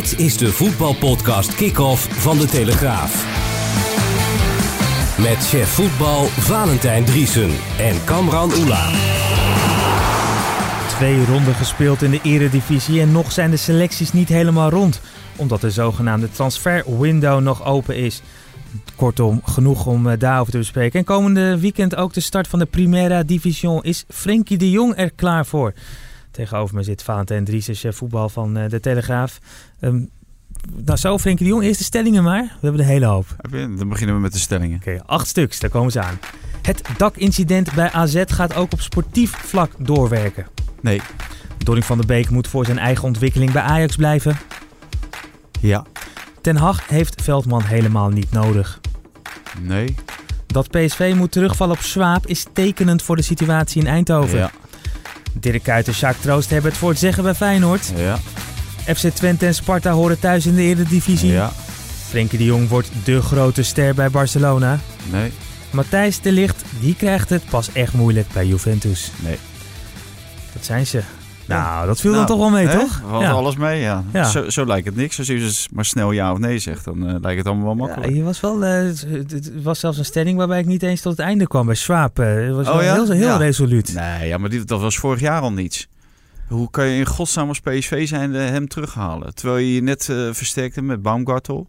Dit 0.00 0.18
is 0.18 0.36
de 0.36 0.52
voetbalpodcast 0.52 1.54
Kick-Off 1.54 2.20
van 2.20 2.38
De 2.38 2.46
Telegraaf. 2.46 3.24
Met 5.18 5.48
chef 5.48 5.68
voetbal 5.68 6.24
Valentijn 6.24 7.04
Driesen 7.04 7.50
en 7.78 8.04
Kamran 8.04 8.52
Oela. 8.52 8.88
Twee 10.88 11.24
ronden 11.24 11.54
gespeeld 11.54 12.02
in 12.02 12.10
de 12.10 12.20
eredivisie 12.22 13.00
en 13.00 13.12
nog 13.12 13.32
zijn 13.32 13.50
de 13.50 13.56
selecties 13.56 14.12
niet 14.12 14.28
helemaal 14.28 14.70
rond. 14.70 15.00
Omdat 15.36 15.60
de 15.60 15.70
zogenaamde 15.70 16.30
transferwindow 16.30 17.40
nog 17.40 17.64
open 17.64 17.96
is. 17.96 18.22
Kortom, 18.96 19.40
genoeg 19.44 19.86
om 19.86 20.08
eh, 20.08 20.18
daarover 20.18 20.52
te 20.52 20.58
bespreken. 20.58 20.98
En 20.98 21.04
komende 21.04 21.58
weekend 21.58 21.96
ook 21.96 22.12
de 22.12 22.20
start 22.20 22.48
van 22.48 22.58
de 22.58 22.66
Primera 22.66 23.22
Division. 23.22 23.82
Is 23.82 24.04
Frenkie 24.08 24.58
de 24.58 24.70
Jong 24.70 24.96
er 24.96 25.10
klaar 25.10 25.46
voor? 25.46 25.72
Tegenover 26.30 26.74
me 26.74 26.82
zit 26.82 27.02
Valentijn 27.02 27.44
Driesen, 27.44 27.74
chef 27.74 27.96
voetbal 27.96 28.28
van 28.28 28.56
eh, 28.56 28.68
de 28.68 28.80
Telegraaf. 28.80 29.38
Um, 29.80 30.10
nou 30.84 30.98
zo, 30.98 31.18
Frenkie 31.18 31.44
de 31.46 31.52
Jong, 31.52 31.64
eerst 31.64 31.78
de 31.78 31.84
stellingen 31.84 32.22
maar. 32.22 32.42
We 32.42 32.58
hebben 32.60 32.80
de 32.80 32.86
hele 32.86 33.06
hoop. 33.06 33.26
Dan 33.50 33.88
beginnen 33.88 34.14
we 34.14 34.20
met 34.20 34.32
de 34.32 34.38
stellingen. 34.38 34.76
Oké, 34.76 35.02
acht 35.06 35.26
stuks, 35.26 35.60
daar 35.60 35.70
komen 35.70 35.92
ze 35.92 36.00
aan. 36.00 36.18
Het 36.62 36.82
dakincident 36.96 37.74
bij 37.74 37.90
AZ 37.90 38.22
gaat 38.26 38.54
ook 38.54 38.72
op 38.72 38.80
sportief 38.80 39.30
vlak 39.30 39.70
doorwerken. 39.78 40.46
Nee. 40.80 41.00
Donny 41.58 41.82
van 41.82 41.98
der 41.98 42.06
Beek 42.06 42.30
moet 42.30 42.48
voor 42.48 42.64
zijn 42.64 42.78
eigen 42.78 43.04
ontwikkeling 43.04 43.52
bij 43.52 43.62
Ajax 43.62 43.96
blijven. 43.96 44.36
Ja. 45.60 45.84
Ten 46.40 46.56
Hag 46.56 46.88
heeft 46.88 47.22
Veldman 47.22 47.62
helemaal 47.62 48.08
niet 48.08 48.30
nodig. 48.32 48.80
Nee. 49.60 49.94
Dat 50.46 50.68
PSV 50.68 51.12
moet 51.16 51.32
terugvallen 51.32 51.76
op 51.76 51.82
Swaap 51.82 52.26
is 52.26 52.46
tekenend 52.52 53.02
voor 53.02 53.16
de 53.16 53.22
situatie 53.22 53.80
in 53.80 53.86
Eindhoven. 53.86 54.38
Ja. 54.38 54.50
Dirk 55.32 55.62
Kuyt 55.62 55.86
en 55.86 55.94
Sjaak 55.94 56.16
Troost 56.16 56.50
hebben 56.50 56.70
het 56.70 56.80
voor 56.80 56.90
het 56.90 56.98
zeggen 56.98 57.22
bij 57.22 57.34
Feyenoord. 57.34 57.92
Ja. 57.96 58.18
FC 58.94 59.08
Twente 59.08 59.46
en 59.46 59.54
Sparta 59.54 59.90
horen 59.90 60.18
thuis 60.18 60.46
in 60.46 60.54
de 60.54 60.62
Eredivisie. 60.62 61.30
Ja. 61.32 61.52
Frenkie 62.08 62.38
de 62.38 62.44
Jong 62.44 62.68
wordt 62.68 62.88
de 63.04 63.22
grote 63.22 63.62
ster 63.62 63.94
bij 63.94 64.10
Barcelona. 64.10 64.78
Nee. 65.10 65.32
Matthijs 65.70 66.20
de 66.20 66.32
Ligt, 66.32 66.64
die 66.80 66.94
krijgt 66.96 67.28
het 67.28 67.42
pas 67.50 67.72
echt 67.72 67.92
moeilijk 67.92 68.26
bij 68.32 68.46
Juventus. 68.46 69.10
Nee. 69.24 69.38
Dat 70.52 70.64
zijn 70.64 70.86
ze. 70.86 71.00
Nou, 71.46 71.86
dat 71.86 72.00
viel 72.00 72.10
dan 72.12 72.20
Nou, 72.24 72.32
toch 72.32 72.50
wel 72.50 72.50
mee, 72.58 72.66
hè? 72.66 72.78
toch? 72.78 73.02
Valt 73.08 73.22
Ja. 73.22 73.30
alles 73.30 73.56
mee, 73.56 73.80
ja. 73.80 74.04
Ja. 74.12 74.24
Zo, 74.24 74.50
zo 74.50 74.66
lijkt 74.66 74.86
het 74.86 74.96
niks. 74.96 75.18
Als 75.18 75.26
je 75.26 75.38
dus 75.38 75.68
maar 75.72 75.84
snel 75.84 76.10
ja 76.12 76.32
of 76.32 76.38
nee 76.38 76.58
zegt, 76.58 76.84
dan 76.84 77.08
eh, 77.08 77.14
lijkt 77.20 77.38
het 77.38 77.46
allemaal 77.46 77.64
wel 77.64 77.74
makkelijk. 77.74 78.10
Ja, 78.10 78.16
je 78.16 78.22
was 78.22 78.40
wel, 78.40 78.64
eh, 78.64 78.72
het 78.72 79.30
het 79.30 79.62
was 79.62 79.80
zelfs 79.80 79.98
een 79.98 80.04
stelling 80.04 80.36
waarbij 80.38 80.58
ik 80.60 80.66
niet 80.66 80.82
eens 80.82 81.00
tot 81.00 81.16
het 81.16 81.26
einde 81.26 81.46
kwam 81.46 81.66
bij 81.66 81.74
Schwab. 81.74 82.18
eh, 82.18 82.34
Het 82.34 82.54
was 82.54 82.68
Oh 82.68 82.76
wel 82.76 82.94
heel, 82.94 83.10
heel 83.10 83.36
resoluut. 83.38 83.92
Nee, 83.94 84.28
ja, 84.28 84.38
maar 84.38 84.50
die, 84.50 84.64
dat 84.64 84.80
was 84.80 84.98
vorig 84.98 85.20
jaar 85.20 85.40
al 85.40 85.52
niets. 85.52 85.88
Hoe 86.50 86.70
kan 86.70 86.86
je 86.86 86.98
in 86.98 87.06
godsnaam 87.06 87.48
als 87.48 87.60
PSV 87.60 88.08
zijn 88.08 88.32
hem 88.32 88.68
terughalen? 88.68 89.34
Terwijl 89.34 89.58
je 89.58 89.74
je 89.74 89.82
net 89.82 90.08
eh, 90.08 90.28
versterkte 90.32 90.82
met 90.82 91.02
Baumgartel. 91.02 91.66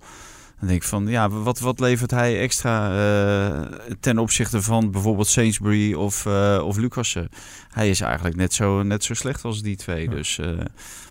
Dan 0.60 0.68
denk 0.68 0.82
ik 0.82 0.88
van, 0.88 1.08
ja, 1.08 1.30
wat, 1.30 1.60
wat 1.60 1.80
levert 1.80 2.12
hij 2.12 2.40
extra 2.40 2.90
eh, 2.90 3.62
ten 4.00 4.18
opzichte 4.18 4.62
van 4.62 4.92
bijvoorbeeld 4.92 5.28
Sainsbury 5.28 5.94
of, 5.94 6.26
eh 6.26 6.62
of 6.66 6.78
Lucassen? 6.78 7.30
Hij 7.72 7.90
is 7.90 8.02
eigenlijk 8.02 8.36
net 8.36 8.54
zo, 8.54 8.84
net 8.84 9.04
zo 9.04 9.14
slecht 9.14 9.44
als 9.44 9.62
die 9.62 9.76
twee, 9.76 10.10
dus 10.10 10.40
eh, 10.40 10.50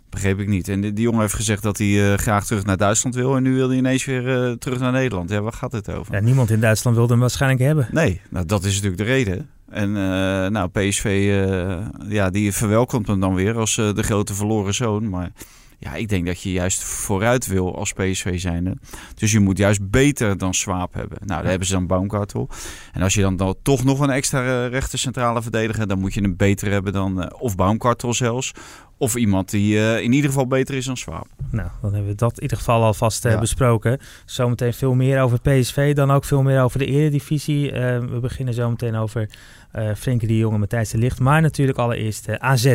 begreep 0.09 0.39
ik 0.39 0.49
niet. 0.49 0.69
En 0.69 0.81
die, 0.81 0.93
die 0.93 1.05
jongen 1.05 1.21
heeft 1.21 1.35
gezegd 1.35 1.63
dat 1.63 1.79
hij 1.79 2.17
graag 2.17 2.47
terug 2.47 2.65
naar 2.65 2.77
Duitsland 2.77 3.15
wil 3.15 3.37
en 3.37 3.43
nu 3.43 3.55
wil 3.55 3.69
hij 3.69 3.77
ineens 3.77 4.05
weer 4.05 4.57
terug 4.59 4.79
naar 4.79 4.93
Nederland. 4.93 5.31
Ja, 5.31 5.41
waar 5.41 5.53
gaat 5.53 5.73
het 5.73 5.91
over? 5.91 6.15
Ja, 6.15 6.21
niemand 6.21 6.51
in 6.51 6.61
Duitsland 6.61 6.97
wilde 6.97 7.13
hem 7.13 7.21
waarschijnlijk 7.21 7.63
hebben. 7.63 7.89
Nee, 7.91 8.21
nou, 8.31 8.47
dat 8.47 8.65
is 8.65 8.75
natuurlijk 8.75 9.03
de 9.03 9.09
reden. 9.09 9.49
En 9.71 9.97
eh, 9.97 10.51
nou, 10.51 10.69
PSV, 10.69 11.05
eh, 11.05 11.79
ja, 12.09 12.31
die 12.31 12.53
verwelkomt 12.53 13.07
hem 13.07 13.21
dan 13.21 13.35
weer 13.35 13.57
als 13.57 13.79
eh, 13.79 13.95
de 13.95 14.03
grote 14.03 14.35
verloren 14.35 14.75
zoon. 14.75 15.09
Maar 15.09 15.33
ja, 15.81 15.95
ik 15.95 16.09
denk 16.09 16.27
dat 16.27 16.43
je 16.43 16.53
juist 16.53 16.83
vooruit 16.83 17.47
wil 17.47 17.77
als 17.77 17.93
PSV 17.93 18.41
zijnde. 18.41 18.77
Dus 19.15 19.33
je 19.33 19.41
moet 19.41 19.59
juist 19.59 19.91
beter 19.91 20.39
dan 20.39 20.55
Swaap 20.55 20.95
hebben. 20.95 21.19
Nou, 21.25 21.41
daar 21.41 21.51
hebben 21.51 21.67
ze 21.67 21.73
dan 21.73 21.87
Baumgartel. 21.87 22.49
En 22.93 23.03
als 23.03 23.15
je 23.15 23.21
dan, 23.21 23.37
dan 23.37 23.55
toch 23.63 23.85
nog 23.85 24.01
een 24.01 24.11
extra 24.11 24.65
eh, 24.65 24.71
rechter 24.71 24.99
centrale 24.99 25.43
verdediger, 25.43 25.87
dan 25.87 25.99
moet 25.99 26.15
je 26.15 26.23
een 26.23 26.37
beter 26.37 26.71
hebben 26.71 26.93
dan, 26.93 27.35
of 27.35 27.57
Baumgartel 27.57 28.15
zelfs. 28.15 28.53
Of 29.01 29.17
iemand 29.17 29.51
die 29.51 29.79
eh, 29.79 30.03
in 30.03 30.13
ieder 30.13 30.31
geval 30.31 30.47
beter 30.47 30.75
is 30.75 30.85
dan 30.87 30.97
Swaap. 30.97 31.27
Nou, 31.51 31.69
dan 31.83 31.93
hebben 31.93 32.11
we 32.11 32.17
dat 32.17 32.37
in 32.37 32.43
ieder 32.43 32.57
geval 32.57 32.83
alvast 32.83 33.23
Ja. 33.23 33.39
besproken. 33.41 33.99
Zometeen 34.25 34.73
veel 34.75 34.95
meer 34.95 35.21
over 35.21 35.41
PSV, 35.41 35.95
dan 35.95 36.11
ook 36.11 36.25
veel 36.25 36.43
meer 36.43 36.63
over 36.63 36.79
de 36.79 36.87
Eredivisie. 36.87 37.73
Eh, 37.73 37.99
we 37.99 38.19
beginnen 38.21 38.55
zometeen 38.55 38.95
over 38.95 39.29
eh 39.73 39.89
Frenkie 39.97 40.29
de 40.29 40.37
Jong 40.37 40.55
en 40.55 40.61
Matthijs 40.61 40.91
de 40.91 40.99
Ligt. 40.99 41.21
Maar 41.21 41.41
natuurlijk 41.43 41.79
allereerst 41.79 42.39
AZ. 42.39 42.65
Ja, 42.65 42.75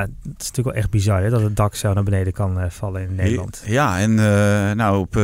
het 0.00 0.10
is 0.22 0.46
natuurlijk 0.46 0.64
wel 0.64 0.72
echt 0.74 0.90
bizar 0.90 1.22
hè, 1.22 1.30
dat 1.30 1.42
het 1.42 1.56
dak 1.56 1.74
zo 1.74 1.92
naar 1.92 2.02
beneden 2.04 2.32
kan 2.32 2.70
vallen 2.70 3.02
in 3.02 3.14
Nederland. 3.14 3.62
Ja, 3.66 3.98
en 4.00 4.14
nou 4.76 4.98
op 4.98 5.14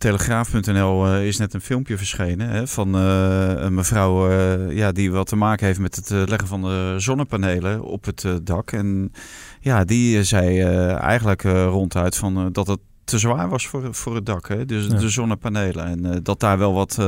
telegraaf.nl 0.00 1.06
eh, 1.06 1.26
is 1.26 1.36
net 1.36 1.54
een 1.54 1.60
filmpje 1.60 1.96
verschenen 1.96 2.48
hè, 2.48 2.66
van 2.66 2.94
eh, 2.94 3.52
een 3.56 3.74
mevrouw 3.74 4.30
eh, 4.30 4.76
ja, 4.76 4.92
die 4.92 5.12
wat 5.12 5.26
te 5.26 5.36
maken 5.36 5.66
heeft 5.66 5.78
met 5.78 5.96
het 5.96 6.10
leggen 6.10 6.48
van 6.48 6.62
de 6.62 6.94
zonnepanelen 6.96 7.82
op 7.82 8.04
het 8.04 8.26
dak. 8.42 8.72
En 8.72 9.12
ja, 9.60 9.84
die 9.84 10.24
zei 10.24 10.62
eigenlijk 10.94 11.42
ronduit 11.42 12.16
van, 12.16 12.52
dat 12.52 12.66
het 12.66 12.80
te 13.04 13.18
zwaar 13.18 13.48
was 13.48 13.66
voor, 13.66 13.94
voor 13.94 14.14
het 14.14 14.26
dak, 14.26 14.48
hè? 14.48 14.64
dus 14.64 14.86
Ja. 14.86 14.98
de 14.98 15.08
zonnepanelen. 15.08 15.84
En 15.84 16.22
dat 16.22 16.40
daar 16.40 16.58
wel 16.58 16.72
wat, 16.72 16.98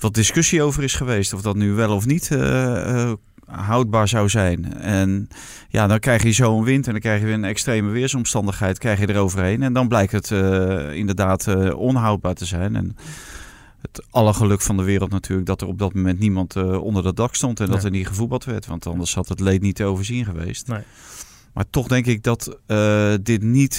wat 0.00 0.14
discussie 0.14 0.62
over 0.62 0.82
is 0.82 0.94
geweest, 0.94 1.32
of 1.32 1.42
dat 1.42 1.56
nu 1.56 1.72
wel 1.72 1.94
of 1.94 2.06
niet 2.06 2.30
eh, 2.30 3.12
houdbaar 3.50 4.08
zou 4.08 4.28
zijn. 4.28 4.74
En 4.74 5.28
ja, 5.68 5.86
dan 5.86 5.98
krijg 5.98 6.22
je 6.22 6.32
zo'n 6.32 6.64
wind 6.64 6.86
en 6.86 6.92
dan 6.92 7.00
krijg 7.00 7.20
je 7.20 7.26
weer 7.26 7.34
een 7.34 7.44
extreme 7.44 7.90
weersomstandigheid 7.90 8.78
krijg 8.78 9.00
je 9.00 9.08
eroverheen. 9.08 9.62
En 9.62 9.72
dan 9.72 9.88
blijkt 9.88 10.12
het 10.12 10.30
eh, 10.30 10.92
inderdaad 10.92 11.46
eh, 11.46 11.78
onhoudbaar 11.78 12.34
te 12.34 12.44
zijn. 12.44 12.76
En 12.76 12.96
het 13.80 14.04
alle 14.10 14.34
geluk 14.34 14.60
van 14.60 14.76
de 14.76 14.82
wereld 14.82 15.10
natuurlijk 15.10 15.46
dat 15.46 15.60
er 15.60 15.66
op 15.66 15.78
dat 15.78 15.94
moment 15.94 16.18
niemand 16.18 16.56
eh, 16.56 16.82
onder 16.82 17.02
dat 17.02 17.16
dak 17.16 17.34
stond 17.34 17.60
en 17.60 17.66
dat 17.66 17.84
er 17.84 17.90
niet 17.90 18.06
gevoetbald 18.06 18.44
werd. 18.44 18.66
Want 18.66 18.86
anders 18.86 19.14
had 19.14 19.28
het 19.28 19.40
leed 19.40 19.62
niet 19.62 19.76
te 19.76 19.84
overzien 19.84 20.24
geweest. 20.24 20.66
Nee. 20.66 20.82
Maar 21.52 21.64
toch 21.70 21.88
denk 21.88 22.06
ik 22.06 22.22
dat 22.22 22.58
dit 23.22 23.42
niet 23.42 23.76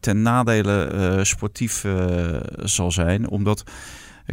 ten 0.00 0.22
nadele 0.22 1.20
sportief 1.22 1.84
zal 2.56 2.92
zijn. 2.92 3.28
Omdat, 3.28 3.62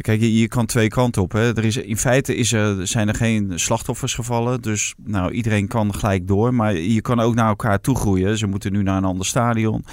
kijk, 0.00 0.20
je, 0.20 0.38
je 0.38 0.48
kan 0.48 0.66
twee 0.66 0.88
kanten 0.88 1.22
op. 1.22 1.32
Hè. 1.32 1.56
Er 1.56 1.64
is, 1.64 1.76
in 1.76 1.96
feite 1.96 2.34
is 2.34 2.52
er, 2.52 2.86
zijn 2.86 3.08
er 3.08 3.14
geen 3.14 3.52
slachtoffers 3.54 4.14
gevallen. 4.14 4.60
Dus 4.62 4.94
nou, 5.04 5.32
iedereen 5.32 5.68
kan 5.68 5.94
gelijk 5.94 6.26
door. 6.26 6.54
Maar 6.54 6.74
je 6.74 7.00
kan 7.00 7.20
ook 7.20 7.34
naar 7.34 7.48
elkaar 7.48 7.80
toe 7.80 7.96
groeien. 7.96 8.38
Ze 8.38 8.46
moeten 8.46 8.72
nu 8.72 8.82
naar 8.82 8.96
een 8.96 9.04
ander 9.04 9.26
stadion. 9.26 9.84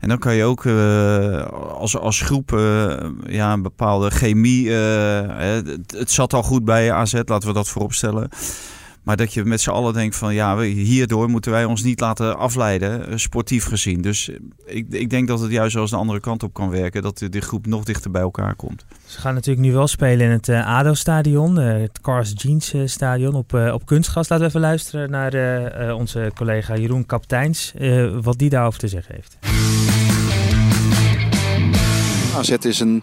En 0.00 0.08
dan 0.08 0.18
kan 0.18 0.34
je 0.34 0.44
ook 0.44 0.64
eh, 0.64 1.46
als, 1.78 1.96
als 1.96 2.20
groep 2.20 2.52
eh, 2.52 2.94
ja, 3.26 3.52
een 3.52 3.62
bepaalde 3.62 4.10
chemie. 4.10 4.76
eh, 4.76 5.38
het, 5.66 5.94
het 5.96 6.10
zat 6.10 6.32
al 6.32 6.42
goed 6.42 6.64
bij 6.64 6.92
AZ, 6.92 7.12
laten 7.24 7.48
we 7.48 7.54
dat 7.54 7.68
vooropstellen. 7.68 8.28
Maar 9.04 9.16
dat 9.16 9.34
je 9.34 9.44
met 9.44 9.60
z'n 9.60 9.70
allen 9.70 9.92
denkt 9.92 10.16
van 10.16 10.34
ja, 10.34 10.58
hierdoor 10.60 11.28
moeten 11.28 11.50
wij 11.50 11.64
ons 11.64 11.82
niet 11.82 12.00
laten 12.00 12.38
afleiden, 12.38 13.08
eh, 13.08 13.16
sportief 13.16 13.64
gezien. 13.64 14.00
Dus 14.00 14.30
eh, 14.30 14.36
ik, 14.76 14.86
ik 14.88 15.10
denk 15.10 15.28
dat 15.28 15.40
het 15.40 15.50
juist 15.50 15.72
zelfs 15.72 15.90
de 15.90 15.96
andere 15.96 16.20
kant 16.20 16.42
op 16.42 16.52
kan 16.52 16.70
werken. 16.70 17.02
Dat 17.02 17.18
de, 17.18 17.40
groep 17.40 17.66
nog 17.66 17.84
dichter 17.84 18.10
bij 18.10 18.22
elkaar 18.22 18.54
komt. 18.54 18.84
Ze 19.06 19.20
gaan 19.20 19.34
natuurlijk 19.34 19.66
nu 19.66 19.72
wel 19.72 19.86
spelen 19.86 20.26
in 20.26 20.32
het 20.32 20.48
eh, 20.48 20.66
ADO-stadion, 20.66 21.56
het 21.56 22.00
Cars 22.00 22.32
Jeans 22.36 22.74
stadion 22.84 23.34
op, 23.34 23.54
op 23.72 23.86
kunstgras. 23.86 24.28
Laten 24.28 24.44
we 24.44 24.50
even 24.50 24.60
luisteren 24.60 25.10
naar 25.10 25.94
onze 25.94 26.30
collega 26.34 26.76
Jeroen 26.76 27.06
Kapteins, 27.06 27.74
wat 28.20 28.38
die 28.38 28.50
daarover 28.50 28.78
te 28.78 28.88
zeggen 28.88 29.14
heeft. 29.14 29.38
AZ 32.36 32.50
is 32.50 32.80
een 32.80 33.02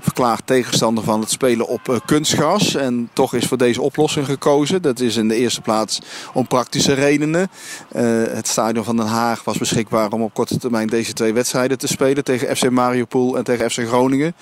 verklaard 0.00 0.46
tegenstander 0.46 1.04
van 1.04 1.20
het 1.20 1.30
spelen 1.30 1.68
op 1.68 1.88
eh, 1.88 1.96
kunstgras. 2.04 2.74
En 2.74 3.10
toch 3.12 3.34
is 3.34 3.46
voor 3.46 3.56
deze 3.56 3.82
oplossing 3.82 4.26
gekozen. 4.26 4.82
Dat 4.82 5.00
is 5.00 5.16
in 5.16 5.28
de 5.28 5.34
eerste 5.34 5.60
plaats 5.60 6.00
om 6.32 6.46
praktische 6.46 6.92
redenen. 6.92 7.50
Eh, 7.88 8.02
het 8.28 8.48
stadion 8.48 8.84
van 8.84 8.96
Den 8.96 9.06
Haag 9.06 9.44
was 9.44 9.58
beschikbaar 9.58 10.12
om 10.12 10.22
op 10.22 10.34
korte 10.34 10.58
termijn 10.58 10.86
deze 10.86 11.12
twee 11.12 11.32
wedstrijden 11.32 11.78
te 11.78 11.86
spelen. 11.86 12.24
Tegen 12.24 12.56
FC 12.56 12.70
Mariupol 12.70 13.36
en 13.36 13.44
tegen 13.44 13.70
FC 13.70 13.78
Groningen. 13.86 14.34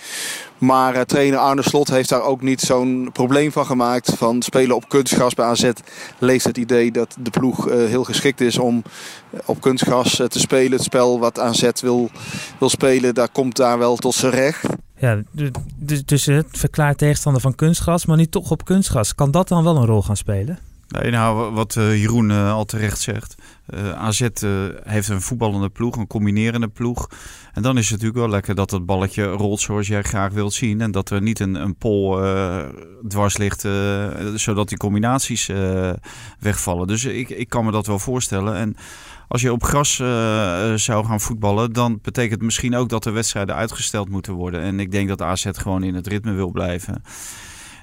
Maar 0.61 0.95
eh, 0.95 1.01
trainer 1.01 1.39
Arne 1.39 1.63
Slot 1.63 1.89
heeft 1.91 2.09
daar 2.09 2.23
ook 2.23 2.43
niet 2.43 2.61
zo'n 2.61 3.09
probleem 3.13 3.53
van 3.53 3.67
gemaakt. 3.67 4.13
Van 4.17 4.43
spelen 4.43 4.77
op 4.77 4.89
kunstgras 4.89 5.35
bij 5.35 5.45
AZ 5.47 5.71
leest 6.19 6.47
het 6.47 6.57
idee 6.57 6.91
dat 6.93 7.17
de 7.21 7.31
ploeg 7.31 7.69
eh, 7.69 7.77
heel 7.77 8.05
geschikt 8.05 8.41
is 8.41 8.59
om 8.59 8.83
eh, 9.31 9.41
op 9.45 9.61
kunstgras 9.61 10.17
te 10.17 10.39
spelen. 10.41 10.73
Het 10.73 10.83
spel 10.83 11.19
wat 11.19 11.39
AZ 11.39 11.71
wil, 11.81 12.11
wil 12.59 12.69
spelen, 12.69 13.15
daar 13.15 13.29
komt 13.29 13.57
daar 13.57 13.79
wel 13.79 13.97
tot 13.97 14.15
zijn 14.15 14.33
recht. 14.33 14.65
Ja, 14.99 15.23
d- 15.37 15.51
d- 15.87 16.09
dus 16.09 16.27
het 16.27 16.47
verklaart 16.51 16.99
tegenstander 16.99 17.43
van 17.43 17.55
kunstgras, 17.55 18.07
maar 18.07 18.17
nu 18.17 18.27
toch 18.27 18.51
op 18.51 18.65
kunstgras. 18.65 19.15
Kan 19.15 19.31
dat 19.31 19.49
dan 19.49 19.65
wel 19.65 19.77
een 19.77 19.87
rol 19.87 20.03
gaan 20.03 20.17
spelen? 20.17 20.59
Nee, 20.91 21.11
nou, 21.11 21.53
wat 21.53 21.75
uh, 21.75 22.01
Jeroen 22.01 22.31
uh, 22.31 22.53
al 22.53 22.65
terecht 22.65 23.01
zegt. 23.01 23.35
Uh, 23.75 23.93
AZ 23.93 24.21
heeft 24.83 25.09
een 25.09 25.23
voetballende 25.23 25.69
ploeg, 25.69 25.97
een 25.97 26.07
combinerende 26.07 26.69
ploeg. 26.69 27.09
En 27.53 27.63
dan 27.63 27.79
is 27.79 27.83
het 27.83 27.91
natuurlijk 27.91 28.19
wel 28.19 28.29
lekker 28.29 28.55
dat 28.55 28.71
het 28.71 28.87
balletje 28.87 29.25
rolt 29.25 29.61
zoals 29.61 29.87
jij 29.87 30.03
graag 30.03 30.33
wilt 30.33 30.53
zien. 30.53 30.81
En 30.81 30.91
dat 30.91 31.11
er 31.11 31.23
niet 31.23 31.41
een, 31.41 31.55
een 31.55 31.77
pol 31.77 32.21
dwars 33.09 33.37
ligt, 33.37 33.67
zodat 34.35 34.69
die 34.69 34.79
combinaties 34.79 35.51
wegvallen. 36.39 36.87
Dus 36.87 37.05
ik, 37.05 37.29
ik 37.29 37.49
kan 37.49 37.65
me 37.65 37.71
dat 37.71 37.87
wel 37.87 37.99
voorstellen. 37.99 38.55
En 38.55 38.77
als 39.29 39.41
je 39.41 39.53
op 39.53 39.63
gras 39.63 39.97
zou 40.75 41.07
gaan 41.07 41.21
voetballen, 41.21 41.73
dan 41.73 41.99
betekent 42.03 42.35
het 42.35 42.43
misschien 42.43 42.77
ook 42.77 42.89
dat 42.89 43.03
de 43.03 43.11
wedstrijden 43.11 43.55
uitgesteld 43.55 44.09
moeten 44.09 44.33
worden. 44.33 44.61
En 44.61 44.81
ik 44.81 44.91
denk 44.91 45.09
dat 45.09 45.23
AZ 45.23 45.47
gewoon 45.53 45.83
in 45.83 45.95
het 45.95 46.07
ritme 46.07 46.33
wil 46.33 46.51
blijven. 46.51 47.03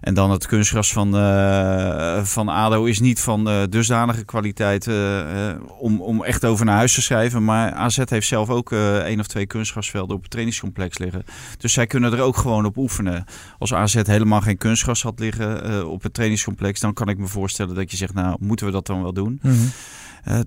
En 0.01 0.13
dan 0.13 0.31
het 0.31 0.47
kunstgras 0.47 0.93
van, 0.93 1.15
uh, 1.15 2.23
van 2.23 2.49
ADO 2.49 2.83
is 2.83 2.99
niet 2.99 3.19
van 3.19 3.49
uh, 3.49 3.61
dusdanige 3.69 4.25
kwaliteit 4.25 4.85
uh, 4.85 5.25
om, 5.79 6.01
om 6.01 6.23
echt 6.23 6.45
over 6.45 6.65
naar 6.65 6.75
huis 6.75 6.93
te 6.93 7.01
schrijven. 7.01 7.43
Maar 7.43 7.71
AZ 7.71 7.99
heeft 8.05 8.27
zelf 8.27 8.49
ook 8.49 8.71
één 8.71 9.19
of 9.19 9.27
twee 9.27 9.45
kunstgrasvelden 9.45 10.15
op 10.15 10.21
het 10.21 10.31
trainingscomplex 10.31 10.97
liggen. 10.97 11.23
Dus 11.57 11.73
zij 11.73 11.87
kunnen 11.87 12.13
er 12.13 12.21
ook 12.21 12.37
gewoon 12.37 12.65
op 12.65 12.77
oefenen. 12.77 13.25
Als 13.57 13.73
AZ 13.73 14.01
helemaal 14.03 14.41
geen 14.41 14.57
kunstgras 14.57 15.01
had 15.01 15.19
liggen 15.19 15.87
op 15.89 16.03
het 16.03 16.13
trainingscomplex, 16.13 16.79
dan 16.79 16.93
kan 16.93 17.09
ik 17.09 17.17
me 17.17 17.27
voorstellen 17.27 17.75
dat 17.75 17.91
je 17.91 17.97
zegt, 17.97 18.13
nou 18.13 18.37
moeten 18.39 18.65
we 18.65 18.71
dat 18.71 18.85
dan 18.85 19.01
wel 19.01 19.13
doen. 19.13 19.39
Mm. 19.41 19.71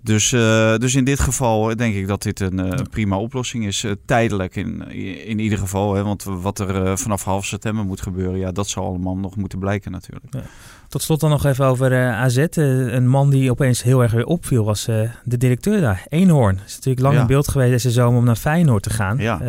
Dus, 0.03 0.33
uh, 0.33 0.77
dus 0.77 0.95
in 0.95 1.05
dit 1.05 1.21
geval 1.21 1.77
denk 1.77 1.95
ik 1.95 2.07
dat 2.07 2.23
dit 2.23 2.41
een 2.41 2.67
uh, 2.67 2.73
prima 2.91 3.19
oplossing 3.19 3.67
is. 3.67 3.85
tijdelijk 4.05 4.57
in, 4.57 4.91
in 5.27 5.39
ieder 5.39 5.59
geval. 5.59 5.95
Hè, 5.95 6.03
want 6.03 6.25
wat 6.25 6.59
er 6.59 6.99
vanaf 6.99 7.25
half 7.25 7.45
september 7.47 7.85
moet 7.85 8.01
gebeuren, 8.01 8.39
ja, 8.39 8.53
dat 8.53 8.69
zal 8.69 8.85
allemaal 8.85 9.17
nog 9.17 9.37
moeten 9.37 9.59
blijken 9.59 9.93
natuurlijk. 9.93 10.27
Ja. 10.31 10.43
Tot 10.91 11.03
slot 11.03 11.21
dan 11.21 11.31
nog 11.31 11.45
even 11.45 11.65
over 11.65 11.93
uh, 11.93 12.21
AZ. 12.21 12.37
Uh, 12.37 12.93
een 12.93 13.09
man 13.09 13.31
die 13.31 13.51
opeens 13.51 13.83
heel 13.83 14.03
erg 14.03 14.13
weer 14.13 14.27
opviel 14.27 14.65
was 14.65 14.89
uh, 14.89 15.11
de 15.25 15.37
directeur 15.37 15.81
daar, 15.81 16.05
Eenhoorn. 16.09 16.61
Is 16.67 16.75
natuurlijk 16.75 17.01
lang 17.01 17.15
ja. 17.15 17.21
in 17.21 17.27
beeld 17.27 17.49
geweest 17.49 17.71
deze 17.71 17.91
zomer 17.91 18.19
om 18.19 18.25
naar 18.25 18.37
Feyenoord 18.37 18.83
te 18.83 18.91
gaan. 18.91 19.19
Ja. 19.19 19.41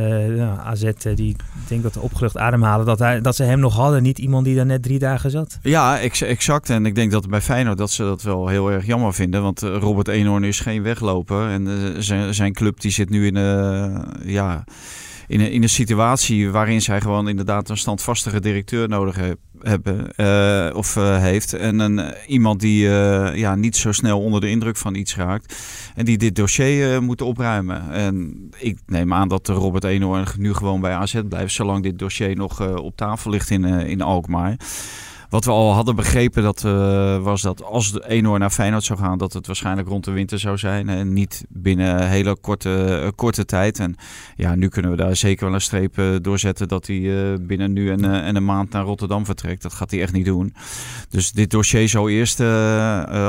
AZ, 0.63 0.91
die 1.15 1.35
denk 1.67 1.83
dat 1.83 1.97
opgelucht 1.97 2.38
ademhalen 2.38 2.85
dat, 2.85 2.99
hij, 2.99 3.21
dat 3.21 3.35
ze 3.35 3.43
hem 3.43 3.59
nog 3.59 3.75
hadden. 3.75 4.03
Niet 4.03 4.19
iemand 4.19 4.45
die 4.45 4.55
daar 4.55 4.65
net 4.65 4.83
drie 4.83 4.99
dagen 4.99 5.31
zat. 5.31 5.59
Ja, 5.61 5.99
ex 5.99 6.21
exact. 6.21 6.69
En 6.69 6.85
ik 6.85 6.95
denk 6.95 7.11
dat 7.11 7.29
bij 7.29 7.41
Feyenoord 7.41 7.77
dat 7.77 7.91
ze 7.91 8.03
dat 8.03 8.21
wel 8.21 8.47
heel 8.47 8.71
erg 8.71 8.85
jammer 8.85 9.13
vinden. 9.13 9.41
Want 9.41 9.61
Robert 9.61 10.07
Eenhoorn 10.07 10.43
is 10.43 10.59
geen 10.59 10.83
wegloper. 10.83 11.49
En 11.49 11.95
zijn, 12.03 12.33
zijn 12.33 12.53
club 12.53 12.81
die 12.81 12.91
zit 12.91 13.09
nu 13.09 13.27
in... 13.27 13.35
ja, 14.25 14.63
in 15.31 15.39
een, 15.39 15.51
in 15.51 15.63
een 15.63 15.69
situatie 15.69 16.51
waarin 16.51 16.81
zij 16.81 17.01
gewoon 17.01 17.30
inderdaad 17.30 17.69
een 17.69 17.78
standvastige 17.78 18.39
directeur 18.39 18.89
nodig 18.89 19.18
hebben 19.60 20.10
uh, 20.18 20.75
of 20.75 20.95
uh, 20.95 21.18
heeft. 21.18 21.54
En 21.54 21.80
een, 21.80 22.13
iemand 22.28 22.60
die 22.60 22.88
ja, 23.36 23.56
niet 23.56 23.75
zo 23.75 23.92
snel 23.92 24.22
onder 24.22 24.42
de 24.42 24.50
indruk 24.50 24.78
van 24.78 24.95
iets 24.95 25.16
raakt. 25.16 25.56
En 25.95 26.06
die 26.06 26.18
dit 26.18 26.36
dossier 26.36 27.04
moet 27.04 27.22
opruimen. 27.22 27.92
En 27.92 28.50
ik 28.57 28.80
neem 28.86 29.13
aan 29.13 29.28
dat 29.28 29.48
Robert 29.48 29.83
Eenhoorn 29.83 30.28
nu 30.38 30.54
gewoon 30.54 30.81
bij 30.81 30.94
AZ 30.94 31.22
blijft. 31.30 31.54
Zolang 31.54 31.84
dit 31.84 32.00
dossier 32.00 32.36
nog 32.36 32.77
op 32.77 32.95
tafel 32.95 33.31
ligt 33.31 33.50
in, 33.50 33.66
in 33.66 34.01
Alkmaar. 34.01 34.57
Wat 35.31 35.45
we 35.45 35.51
al 35.51 35.74
hadden 35.74 35.95
begrepen, 35.95 36.44
dat, 36.44 36.63
uh, 36.66 37.24
was 37.24 37.42
dat 37.42 37.63
als 37.63 37.92
de 37.92 38.07
Eenhoorn 38.07 38.39
naar 38.39 38.50
Feyenoord 38.50 38.83
zou 38.83 39.00
gaan, 39.00 39.18
dat 39.18 39.33
het 39.33 39.48
waarschijnlijk 39.48 39.88
rond 39.88 40.06
de 40.06 40.12
winter 40.12 40.39
zou 40.39 40.57
zijn. 40.57 40.89
En 40.89 41.13
niet 41.13 41.45
binnen 41.50 42.01
een 42.01 42.07
hele 42.07 42.36
korte, 42.36 43.01
uh, 43.04 43.07
korte 43.16 43.45
tijd. 43.45 43.80
En 43.80 43.95
ja, 44.36 44.56
nu 44.56 44.68
kunnen 44.68 44.92
we 44.92 44.98
daar 44.98 45.16
zeker 45.16 45.45
wel 45.45 45.54
een 45.54 45.62
streep 45.62 45.98
uh, 45.98 46.16
doorzetten 46.22 46.68
dat 46.68 46.88
hij 46.88 47.38
binnen 47.42 47.74
nu 47.74 47.92
en, 47.92 48.06
en, 48.06 48.36
een 48.36 48.45
maand 48.45 48.72
naar 48.72 48.83
Rotterdam 48.83 49.25
vertrekt. 49.25 49.62
Dat 49.62 49.74
gaat 49.74 49.92
hij 49.92 50.01
echt 50.01 50.13
niet 50.13 50.25
doen. 50.25 50.54
Dus 51.10 51.31
dit 51.31 51.50
dossier 51.50 51.89
zou 51.89 52.12
eerst 52.12 52.39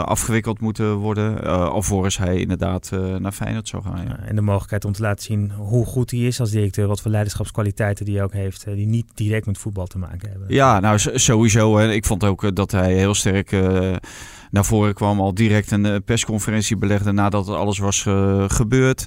afgewikkeld 0.05 0.61
moeten 0.61 0.95
worden, 0.95 1.45
alvorens 1.71 2.19
hij 2.19 2.37
inderdaad 2.37 2.91
naar 3.19 3.33
Feyenoord 3.33 3.69
zou 3.69 3.83
gaan. 3.83 4.05
Ja. 4.07 4.19
En 4.19 4.35
de 4.35 4.43
mogelijkheid 4.43 4.85
om 4.85 4.93
te 4.93 5.03
laten 5.03 5.25
zien 5.25 5.51
hoe 5.51 5.87
goed 5.87 6.11
hij 6.11 6.21
is 6.21 6.41
als 6.41 6.51
directeur, 6.51 6.87
wat 6.87 7.01
voor 7.01 7.11
leiderschapskwaliteiten 7.11 8.05
die 8.05 8.15
hij 8.15 8.25
ook 8.25 8.33
heeft, 8.33 8.65
die 8.65 8.87
niet 8.87 9.07
direct 9.15 9.47
met 9.47 9.59
voetbal 9.59 9.87
te 9.87 9.99
maken 9.99 10.31
hebben. 10.31 10.55
Ja, 10.55 10.81
nou 10.81 10.99
sowieso 10.99 11.91
ik 11.95 12.05
vond 12.05 12.25
ook 12.25 12.45
eh, 12.45 12.51
dat 12.53 12.71
hij 12.71 12.95
heel 12.95 13.15
sterk 13.15 13.53
uh, 13.53 13.95
naar 14.51 14.65
voren 14.65 14.95
kwam. 14.95 15.21
Al 15.21 15.35
direct 15.35 15.71
een 15.71 16.05
persconferentie 16.05 16.77
belegde 16.77 17.13
nadat 17.13 17.49
alles 17.49 17.79
was 17.79 18.07
gebeurd. 18.47 19.07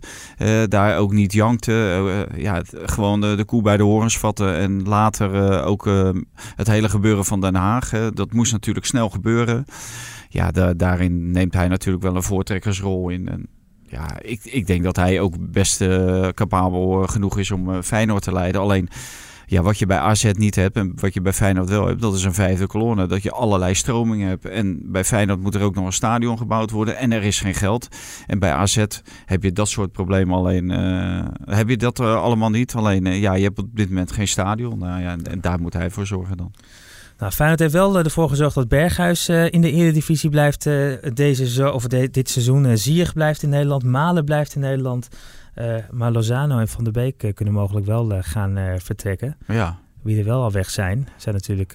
daar 0.68 0.98
ook 0.98 1.12
niet 1.12 1.34
jankte. 1.34 2.28
ja, 2.36 2.62
gewoon 2.72 3.22
de, 3.22 3.36
de 3.36 3.46
koe 3.46 3.62
bij 3.62 3.78
de 3.78 3.84
horens 3.84 4.18
vatten. 4.18 4.56
En 4.56 4.84
later 4.84 5.64
ook 5.64 5.90
het 6.56 6.68
hele 6.68 6.90
gebeuren 6.90 7.26
van 7.26 7.42
Den 7.42 7.56
Haag. 7.56 7.90
dat 8.14 8.34
moest 8.34 8.52
natuurlijk 8.52 8.86
snel 8.86 9.10
gebeuren. 9.10 9.66
Ja, 10.30 10.52
da 10.52 10.74
daarin 10.74 11.32
neemt 11.32 11.54
hij 11.54 11.68
natuurlijk 11.68 12.04
wel 12.04 12.16
een 12.16 12.24
voortrekkersrol 12.24 13.10
in. 13.10 13.28
En, 13.28 13.48
ja, 13.88 14.22
ik, 14.22 14.40
ik 14.44 14.68
denk 14.68 14.84
dat 14.84 14.96
hij 14.96 15.20
ook 15.20 15.52
best 15.52 15.84
capabel 16.34 17.08
genoeg 17.08 17.38
is 17.38 17.52
om 17.52 17.84
Feyenoord 17.84 18.24
te 18.24 18.34
leiden. 18.34 18.62
Alleen 18.62 18.90
ja, 19.46 19.62
wat 19.62 19.80
je 19.80 19.86
bij 19.86 19.98
AZ 19.98 20.32
niet 20.32 20.56
hebt 20.56 20.76
en 20.76 20.92
wat 20.96 21.14
je 21.14 21.22
bij 21.22 21.34
Feyenoord 21.34 21.70
wel 21.70 21.88
hebt, 21.88 22.02
dat 22.02 22.14
is 22.14 22.24
een 22.24 22.34
vijfde 22.34 22.68
kolonne. 22.68 23.08
Dat 23.08 23.24
je 23.24 23.32
allerlei 23.32 23.76
stromingen 23.76 24.28
hebt. 24.28 24.46
En 24.46 24.80
bij 24.92 25.04
Feyenoord 25.04 25.42
moet 25.42 25.56
er 25.56 25.62
ook 25.62 25.76
nog 25.76 25.86
een 25.86 25.94
stadion 25.94 26.38
gebouwd 26.38 26.72
worden 26.72 26.98
en 26.98 27.12
er 27.12 27.24
is 27.24 27.40
geen 27.40 27.54
geld. 27.54 27.88
En 28.28 28.40
bij 28.40 28.52
AZ 28.52 28.86
heb 29.26 29.44
je 29.44 29.52
dat 29.52 29.68
soort 29.68 29.92
problemen 29.92 30.36
alleen. 30.36 30.70
Uh, 30.70 31.56
heb 31.56 31.70
je 31.70 31.78
dat 31.78 32.00
uh, 32.00 32.22
allemaal 32.22 32.50
niet. 32.50 32.74
Alleen, 32.74 33.06
uh, 33.06 33.22
ja, 33.22 33.34
je 33.34 33.44
hebt 33.44 33.60
op 33.60 33.70
dit 33.74 33.90
moment 33.90 34.12
geen 34.12 34.28
stadion. 34.28 34.80
Nou 34.80 35.02
ja, 35.02 35.16
en, 35.24 35.42
daar 35.42 35.60
moet 35.60 35.74
hij 35.74 35.90
voor 35.90 36.06
zorgen 36.06 36.38
dan. 36.38 36.52
Nou, 37.18 37.32
Feyenoord 37.32 37.60
heeft 37.60 37.74
wel 37.74 37.98
ervoor 37.98 38.30
gezorgd 38.30 38.56
dat 38.56 38.68
Berghuis 38.68 39.30
in 39.30 39.62
de 39.62 39.72
Eredivisie 39.72 40.30
blijft 40.30 40.70
deze 41.14 41.72
of 41.72 41.88
dit 41.88 42.30
seizoen. 42.30 42.78
Ziyech 42.78 43.14
blijft 43.14 43.44
in 43.44 43.50
Nederland, 43.50 43.84
Malen 43.84 44.26
blijft 44.26 44.56
in 44.56 44.62
Nederland. 44.62 45.10
Uh, 45.56 45.76
maar 45.92 46.12
Lozano 46.12 46.60
en 46.60 46.68
Van 46.68 46.84
der 46.84 46.94
Beek 46.94 47.24
uh, 47.24 47.34
kunnen 47.34 47.54
mogelijk 47.54 47.86
wel 47.86 48.12
uh, 48.12 48.18
gaan 48.22 48.80
vertrekken. 48.80 49.38
Ja. 49.48 49.80
Wie 50.02 50.20
er 50.20 50.26
wel 50.26 50.44
al 50.44 50.52
weg 50.52 50.70
zijn, 50.70 51.08
zijn 51.18 51.36
natuurlijk 51.36 51.72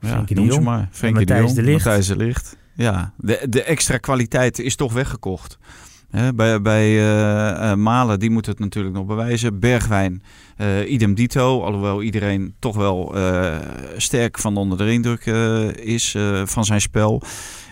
Frenkie 0.00 0.36
ja, 0.36 0.42
de 0.42 0.48
Jong, 0.48 0.64
maar. 0.64 0.88
Frenkie 0.90 1.26
de 1.26 1.34
Jong, 1.34 1.52
de 1.52 1.62
Licht. 1.62 1.84
Matthijs 1.84 2.06
de 2.06 2.16
Licht. 2.16 2.56
Ja, 2.74 3.12
de, 3.16 3.46
de 3.48 3.62
extra 3.62 3.98
kwaliteit 3.98 4.58
is 4.58 4.76
toch 4.76 4.92
weggekocht. 4.92 5.58
He, 6.10 6.34
bij 6.34 6.62
bij 6.62 6.96
Malen, 7.76 8.18
die 8.18 8.30
moet 8.30 8.46
het 8.46 8.58
natuurlijk 8.58 8.94
nog 8.94 9.06
bewijzen. 9.06 9.58
Bergwijn, 9.60 10.22
idem 10.86 11.14
dito. 11.14 11.62
Alhoewel 11.62 12.02
iedereen 12.02 12.54
toch 12.58 12.76
wel 12.76 13.14
sterk 13.96 14.38
van 14.38 14.56
onder 14.56 14.78
de 14.78 14.92
indruk 14.92 15.26
is 15.76 16.16
van 16.44 16.64
zijn 16.64 16.80
spel. 16.80 17.22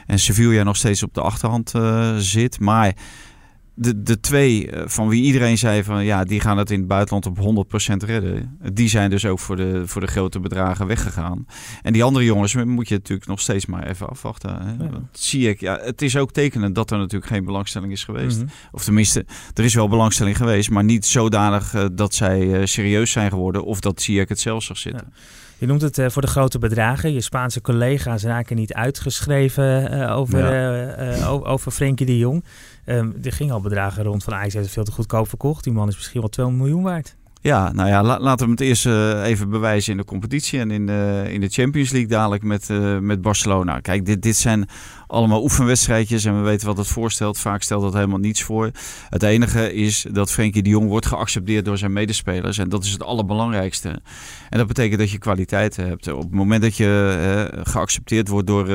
En 0.07 0.19
Sevilla 0.19 0.63
nog 0.63 0.77
steeds 0.77 1.03
op 1.03 1.15
de 1.15 1.21
achterhand 1.21 1.73
zit. 2.17 2.61
Maar 2.61 2.95
de, 3.83 4.03
de 4.03 4.21
twee 4.21 4.71
eh, 4.71 4.83
van 4.87 5.09
wie 5.09 5.23
iedereen 5.23 5.59
zei 5.59 5.85
van 5.85 6.05
ja, 6.05 6.25
die 6.25 6.41
gaan 6.41 6.59
het 6.59 6.71
in 6.71 6.79
het 6.79 6.89
buitenland 6.89 7.27
op 7.27 7.67
100% 7.93 7.97
redden. 7.97 8.59
Die 8.73 8.89
zijn 8.89 9.11
dus 9.11 9.27
ook 9.27 9.39
voor 9.39 9.57
de, 9.57 9.83
voor 9.87 10.01
de 10.01 10.07
grote 10.07 10.41
bedragen 10.41 10.87
weggegaan. 10.87 11.47
En 11.83 11.93
die 11.93 12.05
andere 12.05 12.25
jongens 12.25 12.55
moet 12.55 12.89
je 12.89 12.95
natuurlijk 12.95 13.29
nog 13.29 13.41
steeds 13.41 13.67
maar 13.67 13.87
even 13.87 14.09
afwachten. 14.09 14.63
Hè? 14.63 14.85
Ja. 14.85 14.91
zie 15.13 15.49
ik, 15.49 15.61
ja, 15.61 15.79
het 15.83 16.03
is 16.03 16.17
ook 16.17 16.33
tekenend 16.33 16.75
dat 16.75 16.91
er 16.91 16.99
natuurlijk 16.99 17.33
geen 17.33 17.45
belangstelling 17.45 17.93
is 17.93 18.05
geweest. 18.05 18.37
Mm 18.37 18.43
-hmm. 18.43 18.53
Of 18.73 18.85
tenminste, 18.85 19.27
er 19.55 19.65
is 19.65 19.75
wel 19.75 19.89
belangstelling 19.89 20.37
geweest, 20.37 20.71
maar 20.71 20.85
niet 20.85 21.07
zodanig 21.07 21.75
uh, 21.75 21.85
dat 21.93 22.15
zij 22.15 22.41
uh, 22.41 22.67
serieus 22.67 23.11
zijn 23.11 23.31
geworden 23.31 23.65
of 23.65 23.81
dat 23.81 24.03
zie 24.03 24.21
ik 24.21 24.29
het 24.29 24.41
zelfs 24.41 24.67
zag 24.67 24.79
zitten. 24.79 25.07
Ja. 25.15 25.21
Je 25.63 25.69
noemt 25.69 25.83
het 25.83 25.99
uh, 25.99 26.09
voor 26.09 26.23
de 26.23 26.29
grote 26.29 26.59
bedragen. 26.59 27.13
Je 27.13 27.21
Spaanse 27.21 27.61
collega's 27.61 28.23
raken 28.23 28.57
niet 28.57 28.73
uitgeschreven 28.73 29.95
uh, 29.95 30.17
over, 30.17 30.55
ja. 30.55 31.17
uh, 31.17 31.33
over 31.51 31.73
Frenkie 31.73 32.07
de 32.07 32.19
Jong. 32.19 32.45
Um, 32.87 33.17
er 33.23 33.33
gingen 33.33 33.55
al 33.55 33.61
bedragen 33.61 34.05
rond 34.05 34.25
van 34.25 34.33
Ajax 34.33 34.53
heeft 34.53 34.65
het 34.65 34.75
veel 34.75 34.85
te 34.85 34.93
goedkoop 34.93 35.29
verkocht. 35.29 35.65
Die 35.65 35.73
man 35.73 35.89
is 35.89 35.95
misschien 35.95 36.21
wel 36.21 36.31
200 36.31 36.65
miljoen 36.65 36.85
waard. 36.85 37.17
Ja, 37.43 37.73
nou 37.73 37.89
ja, 37.89 38.03
la, 38.03 38.21
laten 38.21 38.47
we 38.47 38.53
het 38.53 38.61
eerst 38.61 38.87
uh, 38.87 39.25
even 39.25 39.51
bewijzen 39.51 39.93
in 39.93 39.99
de 39.99 40.05
competitie 40.05 40.59
en 40.59 40.71
in 40.71 40.87
de, 40.87 41.25
in 41.29 41.41
de 41.41 41.49
Champions 41.49 41.91
League 41.91 42.09
dadelijk 42.09 42.43
met, 42.43 42.69
uh, 42.69 42.99
met 42.99 43.23
Barcelona. 43.23 43.81
Kijk, 43.81 44.07
dit, 44.07 44.23
dit 44.23 44.37
zijn 44.37 44.69
allemaal 45.07 45.43
oefenwedstrijdjes 45.43 46.25
en 46.25 46.37
we 46.37 46.43
weten 46.43 46.67
wat 46.67 46.77
het 46.77 46.87
voorstelt. 46.87 47.39
Vaak 47.39 47.63
stelt 47.63 47.83
dat 47.83 47.95
helemaal 47.95 48.19
niets 48.19 48.43
voor. 48.43 48.71
Het 49.09 49.23
enige 49.23 49.75
is 49.75 50.07
dat 50.11 50.33
Frenkie 50.33 50.63
de 50.63 50.71
Jong 50.71 50.89
wordt 50.89 51.07
geaccepteerd 51.07 51.65
door 51.65 51.79
zijn 51.79 51.93
medespelers 51.93 52.59
en 52.59 52.69
dat 52.69 52.85
is 52.85 52.93
het 52.93 53.03
allerbelangrijkste. 53.03 53.89
En 54.49 54.59
dat 54.59 54.67
betekent 54.67 54.99
dat 54.99 55.11
je 55.11 55.19
kwaliteit 55.19 55.77
hebt. 55.77 56.13
Op 56.13 56.23
het 56.23 56.33
moment 56.33 56.63
dat 56.63 56.77
je 56.77 57.49
uh, 57.55 57.61
geaccepteerd 57.63 58.29
wordt 58.29 58.47
door 58.47 58.67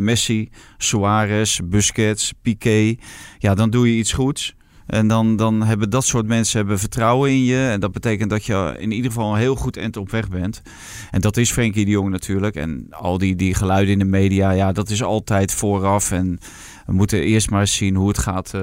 Messi, 0.00 0.50
Suarez, 0.78 1.60
Busquets, 1.64 2.32
Piqué, 2.42 2.96
ja, 3.38 3.54
dan 3.54 3.70
doe 3.70 3.90
je 3.90 3.98
iets 3.98 4.12
goeds. 4.12 4.55
En 4.86 5.08
dan, 5.08 5.36
dan 5.36 5.62
hebben 5.62 5.90
dat 5.90 6.04
soort 6.04 6.26
mensen 6.26 6.58
hebben 6.58 6.78
vertrouwen 6.78 7.30
in 7.30 7.44
je. 7.44 7.68
En 7.68 7.80
dat 7.80 7.92
betekent 7.92 8.30
dat 8.30 8.44
je 8.44 8.74
in 8.78 8.92
ieder 8.92 9.10
geval 9.10 9.32
een 9.32 9.38
heel 9.38 9.54
goed 9.54 9.76
end 9.76 9.96
op 9.96 10.10
weg 10.10 10.28
bent. 10.28 10.62
En 11.10 11.20
dat 11.20 11.36
is 11.36 11.52
Frenkie 11.52 11.84
de 11.84 11.90
Jong 11.90 12.10
natuurlijk. 12.10 12.54
En 12.54 12.86
al 12.90 13.18
die, 13.18 13.36
die 13.36 13.54
geluiden 13.54 13.92
in 13.92 13.98
de 13.98 14.04
media, 14.04 14.50
ja, 14.50 14.72
dat 14.72 14.90
is 14.90 15.02
altijd 15.02 15.52
vooraf. 15.52 16.10
En 16.10 16.38
we 16.86 16.92
moeten 16.92 17.22
eerst 17.22 17.50
maar 17.50 17.60
eens 17.60 17.76
zien 17.76 17.94
hoe 17.94 18.08
het 18.08 18.18
gaat 18.18 18.52
uh, 18.54 18.62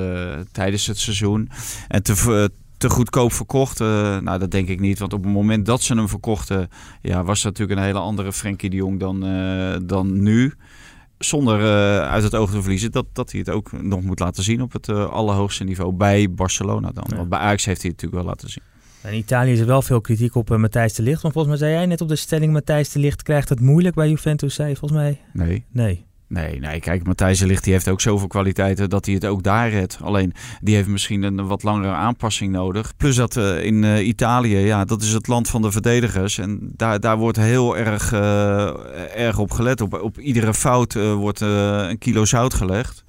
tijdens 0.52 0.88
het 0.88 0.98
seizoen. 0.98 1.50
En 1.88 2.04
te, 2.04 2.50
te 2.78 2.90
goedkoop 2.90 3.34
verkocht, 3.34 3.80
uh, 3.80 3.88
nou 4.18 4.40
dat 4.40 4.52
denk 4.52 4.68
ik 4.68 4.80
niet. 4.80 5.00
Want 5.00 5.14
op 5.14 5.24
het 5.24 5.34
moment 5.34 5.66
dat 5.66 5.82
ze 5.82 5.96
hem 5.96 6.10
verkochten, 6.10 6.70
ja, 7.02 7.24
was 7.24 7.42
dat 7.42 7.52
natuurlijk 7.52 7.80
een 7.80 7.86
hele 7.86 8.00
andere 8.00 8.34
Frenkie 8.34 8.70
de 8.70 8.76
Jong 8.76 9.00
dan, 9.00 9.20
dan 9.86 10.22
nu 10.22 10.54
zonder 11.24 11.60
uh, 11.60 12.00
uit 12.00 12.24
het 12.24 12.36
oog 12.36 12.52
te 12.52 12.62
verliezen 12.62 12.92
dat, 12.92 13.06
dat 13.14 13.32
hij 13.32 13.40
het 13.40 13.50
ook 13.50 13.72
nog 13.72 14.02
moet 14.02 14.20
laten 14.20 14.44
zien 14.44 14.62
op 14.62 14.74
het 14.74 14.88
uh, 14.88 15.10
allerhoogste 15.10 15.64
niveau 15.64 15.94
bij 15.94 16.32
Barcelona 16.32 16.92
dan. 16.92 17.06
Ja. 17.08 17.16
Want 17.16 17.30
bij 17.30 17.40
Ajax 17.40 17.66
heeft 17.66 17.82
hij 17.82 17.92
het 17.92 18.02
natuurlijk 18.02 18.14
wel 18.14 18.36
laten 18.36 18.50
zien. 18.50 18.64
In 19.12 19.18
Italië 19.18 19.52
is 19.52 19.60
er 19.60 19.66
wel 19.66 19.82
veel 19.82 20.02
kritiek 20.02 20.36
op 20.36 20.52
uh, 20.52 20.58
Matthijs 20.58 20.94
de 20.94 21.04
Ligt. 21.04 21.22
Want 21.22 21.34
volgens 21.34 21.60
mij 21.60 21.68
zei 21.68 21.78
jij 21.80 21.88
net 21.88 22.02
op 22.02 22.08
de 22.08 22.16
stelling... 22.16 22.54
Matthijs 22.54 22.90
de 22.90 23.00
Ligt 23.00 23.24
krijgt 23.24 23.50
het 23.50 23.60
moeilijk 23.60 23.96
bij 23.96 24.10
Juventus, 24.10 24.56
zei 24.56 24.70
je 24.70 24.76
volgens 24.76 25.00
mij. 25.00 25.22
Nee. 25.34 25.66
Nee. 25.72 26.06
Nee, 26.34 26.60
nee, 26.60 26.80
kijk, 26.80 27.06
Matthijs 27.06 27.40
heeft 27.62 27.88
ook 27.88 28.02
zoveel 28.02 28.28
kwaliteiten 28.28 28.90
dat 28.90 29.06
hij 29.06 29.14
het 29.14 29.26
ook 29.26 29.44
daar 29.44 29.70
redt. 29.70 29.98
Alleen, 30.02 30.34
die 30.62 30.76
heeft 30.76 30.88
misschien 30.88 31.24
een 31.24 31.48
wat 31.48 31.64
langere 31.64 31.94
aanpassing 31.94 32.52
nodig. 32.52 32.94
Plus 32.98 33.16
dat 33.16 33.36
uh, 33.36 33.64
in 33.64 33.84
uh, 33.84 34.08
Italië, 34.08 34.58
ja, 34.58 34.86
dat 34.86 35.02
is 35.02 35.14
het 35.14 35.28
land 35.28 35.50
van 35.50 35.62
de 35.62 35.72
verdedigers. 35.72 36.38
En 36.38 36.60
daar, 36.76 37.00
daar 37.00 37.18
wordt 37.18 37.38
heel 37.38 37.78
erg, 37.78 38.12
uh, 38.14 38.70
erg 39.16 39.38
op 39.38 39.52
gelet. 39.52 39.82
Op, 39.82 39.94
op 39.94 40.20
iedere 40.20 40.54
fout 40.54 40.94
wordt 40.94 41.40
een 41.40 41.98
kilo 41.98 42.26
zout 42.26 42.54
gelegd 42.54 43.04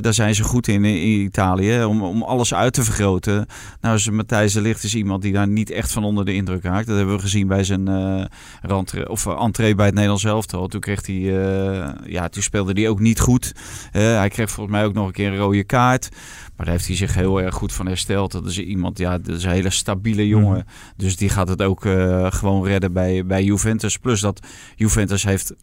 daar 0.00 0.14
zijn 0.14 0.34
ze 0.34 0.42
goed 0.42 0.68
in 0.68 0.84
in 0.84 1.20
Italië, 1.20 1.84
om, 1.84 2.02
om 2.02 2.22
alles 2.22 2.54
uit 2.54 2.72
te 2.72 2.84
vergroten. 2.84 3.46
Nou, 3.80 3.94
is 3.94 4.10
Matthijs 4.10 4.52
de 4.52 4.60
Ligt 4.60 4.84
is 4.84 4.94
iemand 4.94 5.22
die 5.22 5.32
daar 5.32 5.48
niet 5.48 5.70
echt 5.70 5.92
van 5.92 6.04
onder 6.04 6.24
de 6.24 6.34
indruk 6.34 6.62
raakt. 6.62 6.86
Dat 6.86 6.96
hebben 6.96 7.14
we 7.14 7.20
gezien 7.20 7.46
bij 7.46 7.64
zijn 7.64 7.88
uh, 7.88 8.24
rentree, 8.62 9.08
of 9.08 9.26
uh, 9.26 9.42
entree 9.42 9.74
bij 9.74 9.84
het 9.84 9.94
Nederlands 9.94 10.24
elftal. 10.24 10.66
Toen, 10.66 10.80
kreeg 10.80 11.06
hij, 11.06 11.14
uh, 11.14 11.88
ja, 12.04 12.28
toen 12.28 12.42
speelde 12.42 12.72
hij 12.72 12.88
ook 12.88 13.00
niet 13.00 13.20
goed. 13.20 13.52
hij 13.92 14.28
kreeg 14.28 14.50
volgens 14.50 14.76
mij 14.76 14.84
ook 14.84 14.92
nog 14.92 15.06
een 15.06 15.12
keer 15.12 15.32
een 15.32 15.36
rode 15.36 15.64
kaart. 15.64 16.08
Maar 16.56 16.66
daar 16.66 16.74
heeft 16.74 16.86
hij 16.86 16.96
zich 16.96 17.14
heel 17.14 17.40
erg 17.40 17.54
goed 17.54 17.72
van 17.72 17.86
hersteld. 17.86 18.32
Dat 18.32 18.46
is 18.46 18.58
iemand, 18.58 18.98
ja, 18.98 19.18
dat 19.18 19.36
is 19.36 19.44
een 19.44 19.50
hele 19.50 19.70
stabiele 19.70 20.26
jongen. 20.26 20.56
Mm. 20.56 20.94
Dus 20.96 21.16
die 21.16 21.28
gaat 21.28 21.48
het 21.48 21.62
ook 21.62 21.80
gewoon 22.28 22.66
redden 22.66 22.92
bij, 22.92 23.26
bij 23.26 23.44
Juventus. 23.44 23.98
Plus 23.98 24.20
dat 24.20 24.46
Juventus 24.76 25.24
heeft 25.24 25.54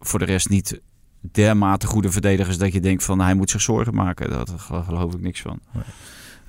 voor 0.00 0.18
de 0.18 0.24
rest 0.24 0.48
niet 0.48 0.80
dermate 1.20 1.86
goede 1.86 2.10
verdedigers 2.10 2.58
dat 2.58 2.72
je 2.72 2.80
denkt 2.80 3.04
van 3.04 3.20
hij 3.20 3.34
moet 3.34 3.50
zich 3.50 3.60
zorgen 3.60 3.94
maken. 3.94 4.30
Daar 4.30 4.46
geloof 4.84 5.14
ik 5.14 5.20
niks 5.20 5.40
van. 5.40 5.60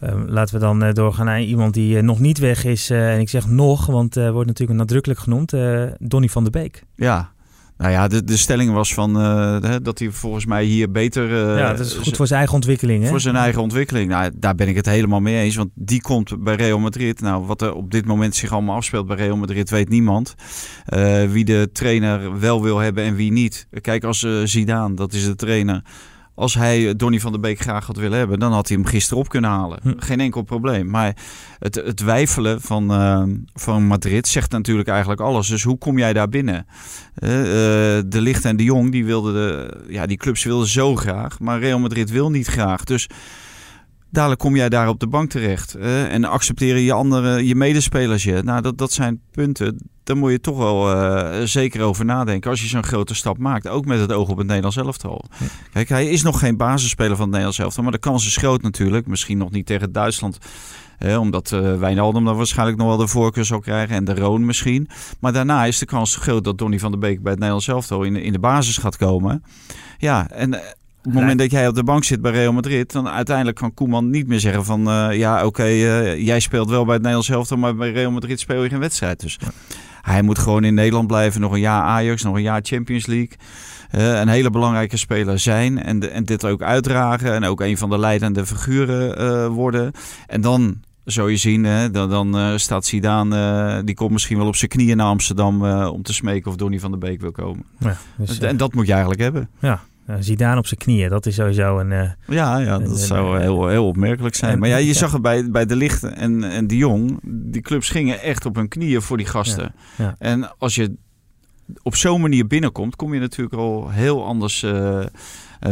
Uh, 0.04 0.24
laten 0.26 0.54
we 0.54 0.60
dan 0.60 0.84
uh, 0.84 0.94
doorgaan 0.94 1.26
naar 1.26 1.42
iemand 1.42 1.74
die 1.74 1.96
uh, 1.96 2.02
nog 2.02 2.20
niet 2.20 2.38
weg 2.38 2.64
is. 2.64 2.90
en 2.90 3.20
ik 3.20 3.30
zeg 3.30 3.48
nog, 3.48 3.86
want 3.86 4.16
wordt 4.16 4.48
natuurlijk 4.48 4.80
nadrukkelijk 4.80 5.20
genoemd. 5.20 5.54
Donny 5.98 6.30
van 6.30 6.44
der 6.44 6.52
Beek. 6.52 6.84
Ja, 6.96 7.32
nou 7.80 7.92
ja, 7.92 8.08
de, 8.08 8.24
de 8.24 8.38
stelling 8.38 8.72
was 8.72 8.94
van 8.94 9.22
uh, 9.22 9.76
dat 9.82 10.00
hij 10.00 10.12
volgens 10.12 10.46
mij 10.46 10.64
hier 10.64 10.92
beter. 10.92 11.30
Uh, 11.30 11.58
ja, 11.58 11.74
dat 11.74 11.86
is 11.86 11.94
goed 11.94 12.16
voor 12.16 12.28
zijn 12.28 12.40
eigen 12.40 12.56
ontwikkeling. 12.56 13.04
Hè? 13.04 13.10
Voor 13.10 13.20
zijn 13.20 13.36
eigen 13.36 13.62
ontwikkeling. 13.62 14.10
Nou, 14.10 14.32
daar 14.36 14.56
ben 14.56 14.68
ik 14.68 14.76
het 14.76 14.86
helemaal 14.86 15.20
mee 15.20 15.42
eens. 15.42 15.56
Want 15.56 15.70
die 15.74 16.02
komt 16.02 16.44
bij 16.44 16.56
Real 16.56 16.80
Madrid. 16.80 17.22
Nou, 17.22 17.46
wat 17.46 17.62
er 17.62 17.74
op 17.74 17.92
dit 17.92 18.06
moment 18.06 18.36
zich 18.36 18.52
allemaal 18.52 18.76
afspeelt 18.76 19.08
bij 19.08 19.16
Real 19.16 19.38
Madrid, 19.38 19.70
weet 19.70 19.90
niemand. 19.90 20.36
Uh, 20.94 21.24
wie 21.24 21.46
de 21.46 21.70
trainer 21.74 22.40
wel 22.40 22.64
wil 22.64 22.78
hebben 22.78 23.04
en 23.04 23.16
wie 23.16 23.32
niet. 23.32 23.68
Kijk, 23.82 24.04
als 24.04 24.28
Zidane, 24.44 24.96
dat 24.96 25.14
is 25.14 25.26
de 25.26 25.36
trainer 25.36 25.84
als 26.40 26.54
hij 26.54 26.96
Donny 26.96 27.20
van 27.20 27.32
der 27.32 27.42
Beek 27.42 27.60
graag 27.60 27.86
had 27.86 27.98
willen 27.98 28.18
hebben, 28.18 28.40
dan 28.40 28.52
had 28.52 28.68
hij 28.68 28.78
hem 28.78 28.86
gisteren 28.86 29.20
op 29.20 29.30
kunnen 29.30 29.50
halen. 29.50 29.80
Hm. 29.82 29.94
Geen 29.98 30.20
enkel 30.20 30.42
probleem. 30.42 30.90
Maar 30.90 31.16
het, 31.60 31.76
het 31.76 32.02
wijfelen 32.02 32.62
van, 32.62 32.92
uh, 32.92 33.24
van 33.54 33.84
Madrid 33.84 34.28
zegt 34.28 34.52
natuurlijk 34.52 34.88
eigenlijk 34.88 35.22
alles. 35.22 35.48
Dus 35.48 35.64
hoe 35.64 35.78
kom 35.78 35.98
jij 35.98 36.14
daar 36.14 36.30
binnen? 36.30 36.66
Uh, 36.66 37.30
de 38.06 38.22
Licht 38.22 38.46
en 38.46 38.58
de 38.58 38.64
Jong, 38.64 38.92
die, 38.92 39.06
wilden 39.06 39.34
de, 39.34 39.84
ja, 39.88 40.06
die 40.06 40.18
clubs 40.18 40.44
wilden 40.44 40.68
zo 40.68 40.96
graag. 40.96 41.40
Maar 41.40 41.60
Real 41.60 41.80
Madrid 41.80 42.10
wil 42.10 42.30
niet 42.30 42.48
graag. 42.48 42.84
Dus 42.84 43.10
dadelijk 44.10 44.40
kom 44.40 44.56
jij 44.56 44.70
daar 44.70 44.88
op 44.88 45.00
de 45.00 45.08
bank 45.08 45.30
terecht. 45.30 45.78
Uh, 45.78 46.14
en 46.14 46.24
accepteren 46.24 46.82
je 46.82 46.94
andere, 46.94 47.46
je 47.48 47.56
medespelers 47.56 48.24
je. 48.24 48.42
Nou, 48.44 48.62
dat, 48.62 48.78
dat 48.78 48.92
zijn 48.92 49.22
punten 49.32 49.90
dan 50.10 50.18
moet 50.18 50.32
je 50.32 50.42
toch 50.42 50.58
wel 50.58 50.96
uh, 50.96 51.44
zeker 51.44 51.82
over 51.82 52.06
nadenken 52.06 52.50
als 52.50 52.62
je 52.62 52.68
zo'n 52.68 52.84
grote 52.84 53.16
stap 53.16 53.38
maakt. 53.38 53.68
Ook 53.68 53.86
met 53.86 54.00
het 54.00 54.12
oog 54.12 54.30
op 54.30 54.38
het 54.38 54.48
Nederlands 54.48 54.78
elftal. 54.78 55.26
Kijk, 55.74 55.90
hij 55.90 56.08
is 56.08 56.22
nog 56.22 56.40
geen 56.40 56.58
basisspeler 56.58 57.12
van 57.12 57.20
het 57.20 57.30
Nederlands 57.30 57.60
elftal, 57.60 57.84
maar 57.84 57.92
de 57.92 57.98
kans 57.98 58.26
is 58.26 58.38
groot 58.38 58.62
natuurlijk. 58.62 59.08
Misschien 59.08 59.38
nog 59.38 59.52
niet 59.52 59.66
tegen 59.66 59.92
Duitsland. 59.92 60.38
omdat 61.20 61.52
uh, 61.52 61.78
Wijnaldum 61.78 62.26
dan 62.26 62.38
waarschijnlijk 62.38 62.78
nog 62.78 62.88
wel 62.88 62.98
de 62.98 63.08
voorkeur 63.08 63.46
zal 63.46 63.60
krijgen. 63.60 63.96
En 63.96 64.06
de 64.06 64.16
Roon 64.16 64.46
misschien. 64.46 64.90
Maar 65.20 65.34
daarna 65.34 65.66
is 65.66 65.80
de 65.80 65.86
kans 65.86 66.16
groot 66.16 66.44
dat 66.44 66.58
Donny 66.58 66.80
van 66.80 66.92
der 66.92 67.00
Beek 67.00 67.22
bij 67.22 67.32
het 67.32 67.40
Nederlands 67.40 67.68
elftal 67.68 68.04
in, 68.04 68.16
in 68.16 68.32
de 68.32 68.40
basis 68.40 68.78
gaat 68.78 68.98
komen. 68.98 69.44
Ja, 69.98 70.30
en 70.30 70.54
eh, 70.54 70.60
op 71.00 71.06
het 71.06 71.14
moment 71.14 71.40
dat 71.40 71.52
jij 71.52 71.68
op 71.68 71.76
de 71.76 71.84
bank 71.84 72.04
zit 72.04 72.22
bij 72.22 72.32
Real 72.32 72.54
Madrid, 72.54 72.92
dan 72.92 73.08
uiteindelijk 73.08 73.58
kan 73.58 73.74
Koeman 73.74 74.10
niet 74.10 74.28
meer 74.28 74.40
zeggen 74.40 74.66
van 74.66 74.88
uh, 74.88 75.18
ja, 75.18 75.36
oké, 75.36 75.46
okay, 75.46 75.74
uh, 75.74 76.26
jij 76.26 76.40
speelt 76.40 76.70
wel 76.70 76.84
bij 76.84 76.94
het 76.94 77.04
Nederlands 77.04 77.30
elftal, 77.30 77.58
maar 77.58 77.76
bij 77.76 77.92
Real 77.92 78.12
Madrid 78.12 78.40
speel 78.40 78.64
je 78.64 78.70
geen 78.70 78.80
wedstrijd. 78.80 79.20
Dus 79.20 79.38
hij 80.02 80.22
moet 80.22 80.40
gewoon 80.40 80.64
in 80.64 80.74
Nederland 80.74 81.08
blijven. 81.08 81.42
Nog 81.42 81.52
een 81.52 81.60
jaar 81.60 81.82
Ajax, 81.82 82.24
nog 82.24 82.36
een 82.36 82.42
jaar 82.42 82.62
Champions 82.64 83.06
League. 83.06 83.38
Uh, 83.96 84.20
een 84.20 84.28
hele 84.28 84.50
belangrijke 84.50 84.98
speler 84.98 85.40
zijn. 85.40 85.84
En, 85.84 86.00
de, 86.00 86.08
en 86.08 86.24
dit 86.24 86.46
ook 86.46 86.62
uitdragen. 86.62 87.34
En 87.34 87.44
ook 87.44 87.62
een 87.62 87.78
van 87.78 87.90
de 87.90 88.00
leidende 88.00 88.46
figuren 88.46 89.22
uh, 89.22 89.48
worden. 89.48 89.92
En 90.28 90.42
dan 90.42 90.82
zou 91.04 91.32
je 91.32 91.38
zien, 91.38 91.64
hè, 91.64 91.92
dan, 91.92 92.10
dan 92.10 92.38
uh, 92.38 92.58
staat 92.58 92.86
Zidane, 92.86 93.84
die 93.84 93.96
komt 93.96 94.12
misschien 94.12 94.38
wel 94.38 94.48
op 94.48 94.56
zijn 94.56 94.70
knieën 94.70 94.98
naar 94.98 95.08
Amsterdam 95.08 95.64
om 95.86 96.04
te 96.04 96.14
smeken 96.14 96.52
of 96.52 96.58
Donny 96.58 96.80
van 96.80 96.92
der 96.92 97.00
Beek 97.00 97.22
wil 97.22 97.32
komen. 97.32 97.66
Ja, 97.80 97.98
dus, 98.18 98.40
en 98.40 98.58
dat 98.58 98.74
moet 98.74 98.86
je 98.86 98.92
eigenlijk 98.92 99.22
hebben. 99.22 99.50
Ja, 99.60 99.82
Zidane 100.20 100.60
op 100.60 100.68
zijn 100.68 100.80
knieën, 100.80 101.10
dat 101.10 101.26
is 101.26 101.36
sowieso 101.36 101.80
een... 101.80 101.92
Uh, 101.92 102.02
ja, 102.28 102.58
ja, 102.58 102.80
dat 102.80 103.00
zou 103.00 103.40
heel, 103.40 103.68
heel 103.68 103.88
opmerkelijk 103.88 104.36
zijn. 104.36 104.60
maar 104.60 104.70
ja, 104.70 104.78
je 104.78 104.94
zag 104.94 105.12
het 105.12 105.22
bij, 105.22 105.52
bij 105.52 105.66
De 105.66 105.76
Licht 105.76 106.04
en, 106.04 106.44
en 106.44 106.68
De 106.68 106.78
Jong. 106.78 107.20
Die 107.24 107.62
clubs 107.62 107.90
gingen 107.90 108.22
echt 108.22 108.46
op 108.46 108.56
hun 108.56 108.68
knieën 108.68 109.02
voor 109.02 109.18
die 109.18 109.26
gasten. 109.26 109.74
Ja, 109.96 110.16
en 110.20 110.58
als 110.58 110.76
je 110.76 110.96
op 111.82 111.96
zo'n 111.96 112.22
manier 112.22 112.48
binnenkomt, 112.48 112.96
kom 112.96 113.14
je 113.14 113.20
natuurlijk 113.20 113.56
al 113.56 113.90
heel 113.90 114.26
anders 114.26 114.64
uh, 114.64 115.00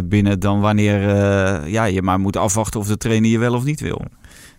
binnen 0.03 0.39
dan 0.39 0.60
wanneer 0.60 1.00
ja, 1.67 1.84
je 1.86 2.01
maar 2.01 2.20
moet 2.20 2.38
afwachten 2.38 2.79
of 2.79 2.88
de 2.88 2.98
trainer 2.98 3.29
je 3.29 3.39
wel 3.39 3.53
of 3.53 3.63
niet 3.63 3.79
wil. 3.79 4.01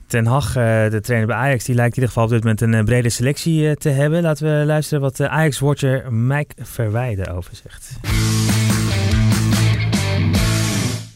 Ten 0.06 0.26
Hag, 0.26 0.52
de 0.52 0.98
trainer 1.02 1.28
bij 1.28 1.36
Ajax, 1.36 1.64
die 1.64 1.74
lijkt 1.74 1.96
in 1.96 2.02
ieder 2.02 2.08
geval 2.08 2.24
op 2.24 2.30
dit 2.30 2.44
moment 2.44 2.60
een 2.60 2.84
brede 2.84 3.10
selectie 3.10 3.76
te 3.76 3.88
hebben. 3.88 4.22
Laten 4.22 4.58
we 4.58 4.66
luisteren 4.66 5.02
wat 5.02 5.20
Ajax-watcher 5.20 6.12
Mike 6.12 6.54
Verwijden 6.62 7.36
over 7.36 7.52
zegt. 7.54 7.98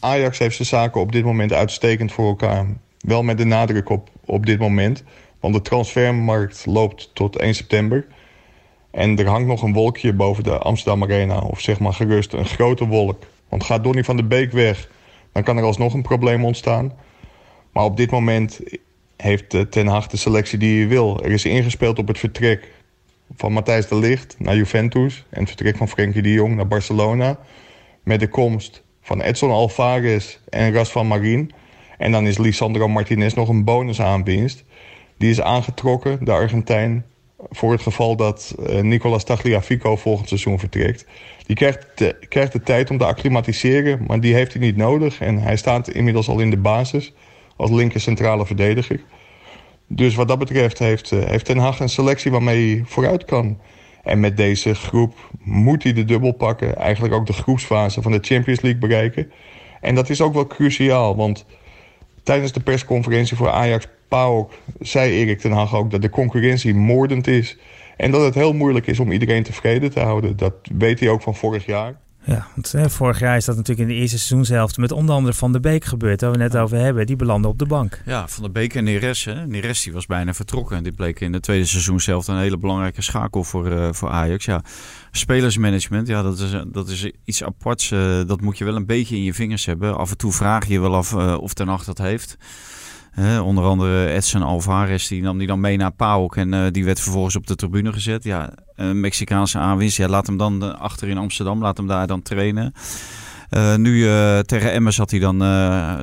Ajax 0.03 0.37
heeft 0.37 0.55
zijn 0.55 0.67
zaken 0.67 1.01
op 1.01 1.11
dit 1.11 1.23
moment 1.23 1.53
uitstekend 1.53 2.11
voor 2.11 2.27
elkaar. 2.27 2.65
Wel 2.99 3.23
met 3.23 3.37
de 3.37 3.45
nadruk 3.45 3.89
op, 3.89 4.09
op 4.25 4.45
dit 4.45 4.59
moment. 4.59 5.03
Want 5.39 5.53
de 5.53 5.61
transfermarkt 5.61 6.65
loopt 6.65 7.09
tot 7.13 7.37
1 7.37 7.55
september. 7.55 8.05
En 8.91 9.17
er 9.17 9.27
hangt 9.27 9.47
nog 9.47 9.61
een 9.61 9.73
wolkje 9.73 10.13
boven 10.13 10.43
de 10.43 10.57
Amsterdam 10.57 11.03
Arena. 11.03 11.39
Of 11.39 11.61
zeg 11.61 11.79
maar 11.79 11.93
gerust 11.93 12.33
een 12.33 12.45
grote 12.45 12.87
wolk. 12.87 13.23
Want 13.49 13.63
gaat 13.63 13.83
Donny 13.83 14.03
van 14.03 14.17
de 14.17 14.23
Beek 14.23 14.51
weg, 14.51 14.89
dan 15.31 15.43
kan 15.43 15.57
er 15.57 15.63
alsnog 15.63 15.93
een 15.93 16.01
probleem 16.01 16.45
ontstaan. 16.45 16.93
Maar 17.71 17.83
op 17.83 17.97
dit 17.97 18.11
moment 18.11 18.59
heeft 19.17 19.71
Ten 19.71 19.87
Hag 19.87 20.07
de 20.07 20.17
selectie 20.17 20.57
die 20.57 20.79
hij 20.79 20.87
wil. 20.87 21.23
Er 21.23 21.31
is 21.31 21.45
ingespeeld 21.45 21.99
op 21.99 22.07
het 22.07 22.19
vertrek 22.19 22.71
van 23.35 23.51
Matthijs 23.51 23.87
de 23.87 23.95
Ligt 23.95 24.35
naar 24.39 24.55
Juventus. 24.55 25.25
En 25.29 25.39
het 25.39 25.49
vertrek 25.49 25.77
van 25.77 25.89
Frenkie 25.89 26.21
de 26.21 26.31
Jong 26.31 26.55
naar 26.55 26.67
Barcelona. 26.67 27.39
Met 28.03 28.19
de 28.19 28.27
komst 28.27 28.82
van 29.03 29.21
Edson 29.21 29.51
Alvarez 29.51 30.37
en 30.49 30.73
Ras 30.73 30.91
van 30.91 31.07
Marin. 31.07 31.51
En 31.97 32.11
dan 32.11 32.27
is 32.27 32.37
Lisandro 32.37 32.87
Martinez 32.87 33.33
nog 33.33 33.49
een 33.49 33.63
bonusaanwinst. 33.63 34.63
Die 35.17 35.29
is 35.29 35.41
aangetrokken, 35.41 36.25
de 36.25 36.31
Argentijn, 36.31 37.05
voor 37.49 37.71
het 37.71 37.81
geval 37.81 38.15
dat 38.15 38.55
uh, 38.59 38.79
Nicolas 38.79 39.23
Tagliafico 39.23 39.95
volgend 39.95 40.27
seizoen 40.27 40.59
vertrekt. 40.59 41.05
Die 41.45 41.55
krijgt 41.55 41.87
de, 41.95 42.15
krijgt 42.29 42.51
de 42.51 42.61
tijd 42.61 42.89
om 42.89 42.97
te 42.97 43.05
acclimatiseren, 43.05 44.03
maar 44.07 44.19
die 44.19 44.33
heeft 44.33 44.53
hij 44.53 44.61
niet 44.61 44.77
nodig. 44.77 45.19
En 45.19 45.37
hij 45.37 45.55
staat 45.55 45.89
inmiddels 45.89 46.27
al 46.27 46.39
in 46.39 46.49
de 46.49 46.57
basis 46.57 47.13
als 47.55 47.69
linker 47.69 48.01
centrale 48.01 48.45
verdediger. 48.45 49.01
Dus 49.87 50.15
wat 50.15 50.27
dat 50.27 50.39
betreft 50.39 50.79
heeft, 50.79 51.11
uh, 51.11 51.23
heeft 51.23 51.45
Ten 51.45 51.57
Hag 51.57 51.79
een 51.79 51.89
selectie 51.89 52.31
waarmee 52.31 52.75
hij 52.75 52.83
vooruit 52.85 53.25
kan. 53.25 53.59
En 54.03 54.19
met 54.19 54.37
deze 54.37 54.75
groep 54.75 55.15
moet 55.39 55.83
hij 55.83 55.93
de 55.93 56.05
dubbel 56.05 56.31
pakken. 56.31 56.75
Eigenlijk 56.77 57.13
ook 57.13 57.25
de 57.25 57.33
groepsfase 57.33 58.01
van 58.01 58.11
de 58.11 58.19
Champions 58.21 58.61
League 58.61 58.79
bereiken. 58.79 59.31
En 59.81 59.95
dat 59.95 60.09
is 60.09 60.21
ook 60.21 60.33
wel 60.33 60.47
cruciaal, 60.47 61.15
want 61.15 61.45
tijdens 62.23 62.51
de 62.51 62.59
persconferentie 62.59 63.37
voor 63.37 63.49
Ajax 63.49 63.87
PAOK 64.07 64.51
zei 64.79 65.11
Erik 65.11 65.39
ten 65.39 65.51
Hag 65.51 65.75
ook 65.75 65.91
dat 65.91 66.01
de 66.01 66.09
concurrentie 66.09 66.75
moordend 66.75 67.27
is. 67.27 67.57
En 67.97 68.11
dat 68.11 68.21
het 68.21 68.35
heel 68.35 68.53
moeilijk 68.53 68.87
is 68.87 68.99
om 68.99 69.11
iedereen 69.11 69.43
tevreden 69.43 69.91
te 69.91 69.99
houden. 69.99 70.37
Dat 70.37 70.53
weet 70.77 70.99
hij 70.99 71.09
ook 71.09 71.21
van 71.21 71.35
vorig 71.35 71.65
jaar. 71.65 71.95
Ja, 72.25 72.47
want 72.55 72.91
vorig 72.91 73.19
jaar 73.19 73.37
is 73.37 73.45
dat 73.45 73.55
natuurlijk 73.55 73.89
in 73.89 73.95
de 73.95 74.01
eerste 74.01 74.17
seizoenshelft 74.17 74.77
met 74.77 74.91
onder 74.91 75.15
andere 75.15 75.33
Van 75.33 75.51
der 75.51 75.61
Beek 75.61 75.85
gebeurd, 75.85 76.21
waar 76.21 76.31
we 76.31 76.37
net 76.37 76.57
over 76.57 76.77
hebben. 76.77 77.05
Die 77.05 77.15
belanden 77.15 77.51
op 77.51 77.59
de 77.59 77.65
bank. 77.65 78.01
Ja, 78.05 78.27
Van 78.27 78.43
der 78.43 78.51
Beek 78.51 78.75
en 78.75 78.83
Neres. 78.83 79.25
Hè. 79.25 79.47
Neres 79.47 79.83
die 79.83 79.93
was 79.93 80.05
bijna 80.05 80.33
vertrokken. 80.33 80.83
Die 80.83 80.91
bleek 80.91 81.19
in 81.19 81.31
de 81.31 81.39
tweede 81.39 81.65
seizoenshelft 81.65 82.27
een 82.27 82.37
hele 82.37 82.57
belangrijke 82.57 83.01
schakel 83.01 83.43
voor, 83.43 83.71
uh, 83.71 83.87
voor 83.91 84.09
Ajax. 84.09 84.45
Ja, 84.45 84.61
spelersmanagement, 85.11 86.07
ja, 86.07 86.21
dat 86.21 86.39
is, 86.39 86.51
dat 86.67 86.89
is 86.89 87.11
iets 87.25 87.43
aparts. 87.43 87.91
Uh, 87.91 88.21
dat 88.27 88.41
moet 88.41 88.57
je 88.57 88.65
wel 88.65 88.75
een 88.75 88.85
beetje 88.85 89.15
in 89.15 89.23
je 89.23 89.33
vingers 89.33 89.65
hebben. 89.65 89.97
Af 89.97 90.11
en 90.11 90.17
toe 90.17 90.31
vraag 90.31 90.67
je 90.67 90.73
je 90.73 90.79
wel 90.79 90.95
af 90.95 91.11
uh, 91.11 91.37
of 91.39 91.53
Ten 91.53 91.67
Hag 91.67 91.83
dat 91.83 91.97
heeft. 91.97 92.37
Onder 93.43 93.63
andere 93.63 94.09
Edson 94.09 94.41
Alvarez, 94.41 95.07
die 95.07 95.21
nam 95.21 95.37
die 95.37 95.47
dan 95.47 95.59
mee 95.59 95.77
naar 95.77 95.91
PAOK 95.91 96.35
en 96.35 96.71
die 96.73 96.85
werd 96.85 96.99
vervolgens 96.99 97.35
op 97.35 97.47
de 97.47 97.55
tribune 97.55 97.93
gezet. 97.93 98.23
Ja, 98.23 98.53
een 98.75 98.99
Mexicaanse 98.99 99.57
aanwinst. 99.57 99.97
Ja, 99.97 100.07
laat 100.07 100.27
hem 100.27 100.37
dan 100.37 100.79
achter 100.79 101.07
in 101.07 101.17
Amsterdam, 101.17 101.61
laat 101.61 101.77
hem 101.77 101.87
daar 101.87 102.07
dan 102.07 102.21
trainen. 102.21 102.73
nu 103.77 104.07
tegen 104.43 104.71
Emmen 104.71 104.93
zat 104.93 105.11
hij 105.11 105.19
dan 105.19 105.39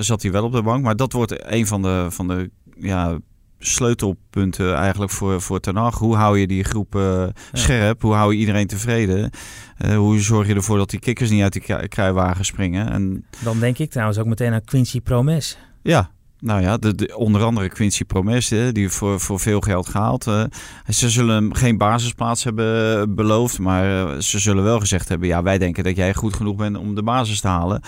zat 0.02 0.22
hij 0.22 0.32
wel 0.32 0.44
op 0.44 0.52
de 0.52 0.62
bank. 0.62 0.84
Maar 0.84 0.96
dat 0.96 1.12
wordt 1.12 1.52
een 1.52 1.66
van 1.66 1.82
de, 1.82 2.06
van 2.10 2.28
de 2.28 2.50
ja, 2.80 3.18
sleutelpunten 3.60 4.74
eigenlijk 4.74 5.12
voor, 5.12 5.40
voor 5.40 5.60
Ten 5.60 5.76
Hag. 5.76 5.98
Hoe 5.98 6.16
hou 6.16 6.38
je 6.38 6.46
die 6.46 6.64
groep 6.64 6.94
uh, 6.94 7.26
scherp? 7.52 8.02
Hoe 8.02 8.14
hou 8.14 8.32
je 8.32 8.38
iedereen 8.38 8.66
tevreden? 8.66 9.30
Uh, 9.78 9.96
hoe 9.96 10.20
zorg 10.20 10.46
je 10.46 10.54
ervoor 10.54 10.78
dat 10.78 10.90
die 10.90 11.00
kikkers 11.00 11.30
niet 11.30 11.42
uit 11.42 11.52
die 11.52 11.88
kruiwagen 11.88 12.44
springen? 12.44 12.90
En... 12.90 13.24
Dan 13.38 13.60
denk 13.60 13.78
ik 13.78 13.90
trouwens 13.90 14.18
ook 14.18 14.26
meteen 14.26 14.52
aan 14.52 14.64
Quincy 14.64 15.00
Promes. 15.00 15.58
Ja, 15.82 16.10
nou 16.40 16.60
ja, 16.60 16.76
de, 16.76 17.14
onder 17.16 17.42
andere 17.42 17.68
Quincy 17.68 18.04
Promes, 18.04 18.48
die 18.72 18.88
voor, 18.88 19.20
voor 19.20 19.40
veel 19.40 19.60
geld 19.60 19.88
gehaald. 19.88 20.26
Uh, 20.26 20.44
ze 20.88 21.10
zullen 21.10 21.34
hem 21.34 21.54
geen 21.54 21.78
basisplaats 21.78 22.44
hebben 22.44 23.14
beloofd, 23.14 23.58
maar 23.58 24.22
ze 24.22 24.38
zullen 24.38 24.64
wel 24.64 24.80
gezegd 24.80 25.08
hebben: 25.08 25.28
ja, 25.28 25.42
wij 25.42 25.58
denken 25.58 25.84
dat 25.84 25.96
jij 25.96 26.14
goed 26.14 26.34
genoeg 26.34 26.56
bent 26.56 26.76
om 26.76 26.94
de 26.94 27.02
basis 27.02 27.40
te 27.40 27.48
halen. 27.48 27.80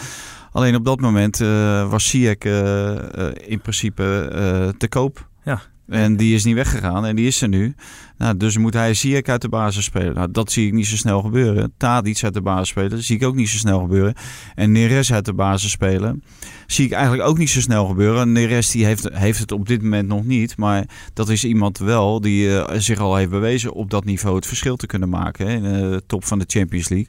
Alleen 0.53 0.75
op 0.75 0.85
dat 0.85 1.01
moment 1.01 1.39
was 1.89 2.09
Siek 2.09 2.45
in 3.35 3.61
principe 3.61 4.75
te 4.79 4.89
koop. 4.89 5.29
Ja. 5.45 5.61
En 5.87 6.17
die 6.17 6.35
is 6.35 6.45
niet 6.45 6.55
weggegaan 6.55 7.07
en 7.07 7.17
die 7.17 7.27
is 7.27 7.43
er 7.43 7.49
nu. 7.49 7.75
Nou, 8.19 8.37
dus 8.37 8.59
moet 8.59 8.75
hij 8.75 8.95
Ziyech 8.95 9.25
uit 9.25 9.43
de 9.43 9.49
basis 9.49 9.85
spelen. 9.85 10.15
Nou, 10.15 10.31
dat 10.31 10.53
zie 10.53 10.67
ik 10.67 10.73
niet 10.73 10.87
zo 10.87 10.97
snel 10.97 11.21
gebeuren. 11.21 11.73
Tadic 11.77 12.25
uit 12.25 12.35
de 12.35 12.43
basis 12.43 12.69
spelen, 12.69 12.91
dat 12.91 13.03
zie 13.03 13.17
ik 13.17 13.25
ook 13.25 13.35
niet 13.35 13.49
zo 13.49 13.57
snel 13.57 13.81
gebeuren. 13.81 14.15
En 14.55 14.73
Neres 14.73 15.13
uit 15.13 15.25
de 15.25 15.35
basis 15.35 15.71
spelen, 15.71 16.23
zie 16.67 16.85
ik 16.85 16.93
eigenlijk 16.93 17.29
ook 17.29 17.39
niet 17.39 17.51
zo 17.51 17.61
snel 17.61 17.87
gebeuren. 17.87 18.33
Neres 18.33 18.71
die 18.71 18.85
heeft, 18.85 19.09
heeft 19.13 19.39
het 19.39 19.53
op 19.53 19.69
dit 19.69 19.83
moment 19.83 20.09
nog 20.09 20.25
niet. 20.25 20.57
Maar 20.57 20.85
dat 21.13 21.29
is 21.29 21.45
iemand 21.45 21.79
wel 21.79 22.21
die 22.21 22.47
uh, 22.47 22.65
zich 22.77 22.99
al 22.99 23.17
heeft 23.17 23.31
bewezen 23.31 23.73
op 23.73 23.91
dat 23.91 24.05
niveau 24.05 24.37
het 24.37 24.47
verschil 24.47 24.77
te 24.77 24.87
kunnen 24.87 25.09
maken. 25.09 25.47
Hè, 25.47 25.53
in 25.55 25.63
de 25.63 26.03
top 26.07 26.25
van 26.25 26.39
de 26.39 26.45
Champions 26.49 26.89
League. 26.89 27.09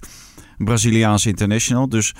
Braziliaans 0.58 1.26
international. 1.26 1.90
Dus 1.90 2.14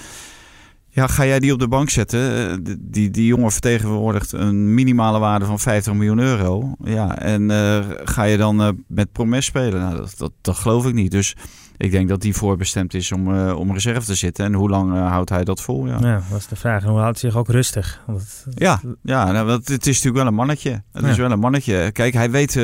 ja, 0.96 1.08
ga 1.08 1.26
jij 1.26 1.40
die 1.40 1.54
op 1.54 1.60
de 1.60 1.68
bank 1.68 1.90
zetten? 1.90 2.50
Eh, 2.50 2.76
die, 2.80 3.12
die 3.12 3.26
jongen 3.26 3.52
vertegenwoordigt 3.52 4.32
een 4.32 4.74
minimale 4.74 5.20
waarde 5.20 5.46
van 5.46 5.60
50 5.60 5.94
miljoen 5.94 6.20
euro. 6.20 6.76
Ja, 6.84 7.18
en 7.18 7.50
uh, 7.50 7.80
ga 8.04 8.24
je 8.24 8.38
dan 8.38 8.62
uh, 8.62 8.70
met 8.88 9.12
Promes 9.12 9.46
spelen? 9.46 9.80
Nou, 9.80 9.96
dat, 9.96 10.14
dat, 10.18 10.32
dat, 10.42 10.56
geloof 10.56 10.86
ik 10.86 10.94
niet. 10.94 11.12
Dus 11.12 11.36
ik 11.78 11.92
denk 11.92 12.10
dat 12.10 12.22
die 12.22 12.34
voorbestemd 12.34 12.94
is 12.94 13.12
om, 13.12 13.34
uh, 13.34 13.58
om 13.58 13.74
reserve 13.74 14.06
te 14.06 14.16
zitten. 14.16 14.46
En 14.46 14.54
hoe 14.54 14.70
lang 14.70 14.94
houdt 14.94 15.30
hij 15.30 15.44
dat 15.44 15.62
vol? 15.62 15.88
Ja. 15.88 15.98
ja, 16.02 16.22
dat 16.30 16.40
is 16.40 16.48
de 16.48 16.56
vraag. 16.56 16.84
En 16.84 16.90
hoe 16.90 17.00
houdt 17.00 17.22
hij 17.22 17.30
zich 17.30 17.40
ook 17.40 17.50
rustig? 17.50 18.02
Want... 18.08 18.46
Ja, 18.54 18.82
ja 19.02 19.32
nou, 19.32 19.50
het 19.50 19.70
is 19.70 19.78
natuurlijk 19.78 20.16
wel 20.16 20.28
een 20.28 20.34
mannetje. 20.34 20.84
Het 20.92 21.04
ja. 21.04 21.10
is 21.10 21.18
wel 21.18 21.32
een 21.32 21.40
mannetje. 21.40 21.92
Kijk, 21.92 22.14
hij 22.14 22.32
weet 22.32 22.56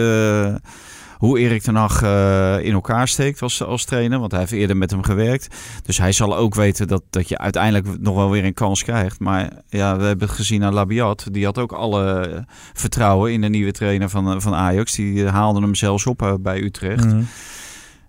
hoe 1.19 1.39
Erik 1.39 1.61
ten 1.61 1.75
Hag 1.75 2.03
uh, 2.03 2.65
in 2.65 2.73
elkaar 2.73 3.07
steekt 3.07 3.41
als, 3.41 3.63
als 3.63 3.85
trainer. 3.85 4.19
Want 4.19 4.31
hij 4.31 4.39
heeft 4.39 4.51
eerder 4.51 4.77
met 4.77 4.91
hem 4.91 5.03
gewerkt. 5.03 5.55
Dus 5.83 5.97
hij 5.97 6.11
zal 6.11 6.38
ook 6.38 6.55
weten 6.55 6.88
dat, 6.88 7.03
dat 7.09 7.29
je 7.29 7.38
uiteindelijk 7.38 7.99
nog 7.99 8.15
wel 8.15 8.29
weer 8.29 8.45
een 8.45 8.53
kans 8.53 8.83
krijgt. 8.83 9.19
Maar 9.19 9.51
ja, 9.67 9.97
we 9.97 10.03
hebben 10.03 10.27
het 10.27 10.38
gezien 10.38 10.63
aan 10.63 10.73
Labiat. 10.73 11.27
Die 11.31 11.45
had 11.45 11.57
ook 11.57 11.71
alle 11.71 12.45
vertrouwen 12.73 13.31
in 13.31 13.41
de 13.41 13.49
nieuwe 13.49 13.71
trainer 13.71 14.09
van, 14.09 14.41
van 14.41 14.53
Ajax. 14.53 14.95
Die 14.95 15.27
haalde 15.27 15.61
hem 15.61 15.75
zelfs 15.75 16.05
op 16.05 16.38
bij 16.41 16.61
Utrecht. 16.61 17.05
Mm 17.05 17.11
-hmm. 17.11 17.27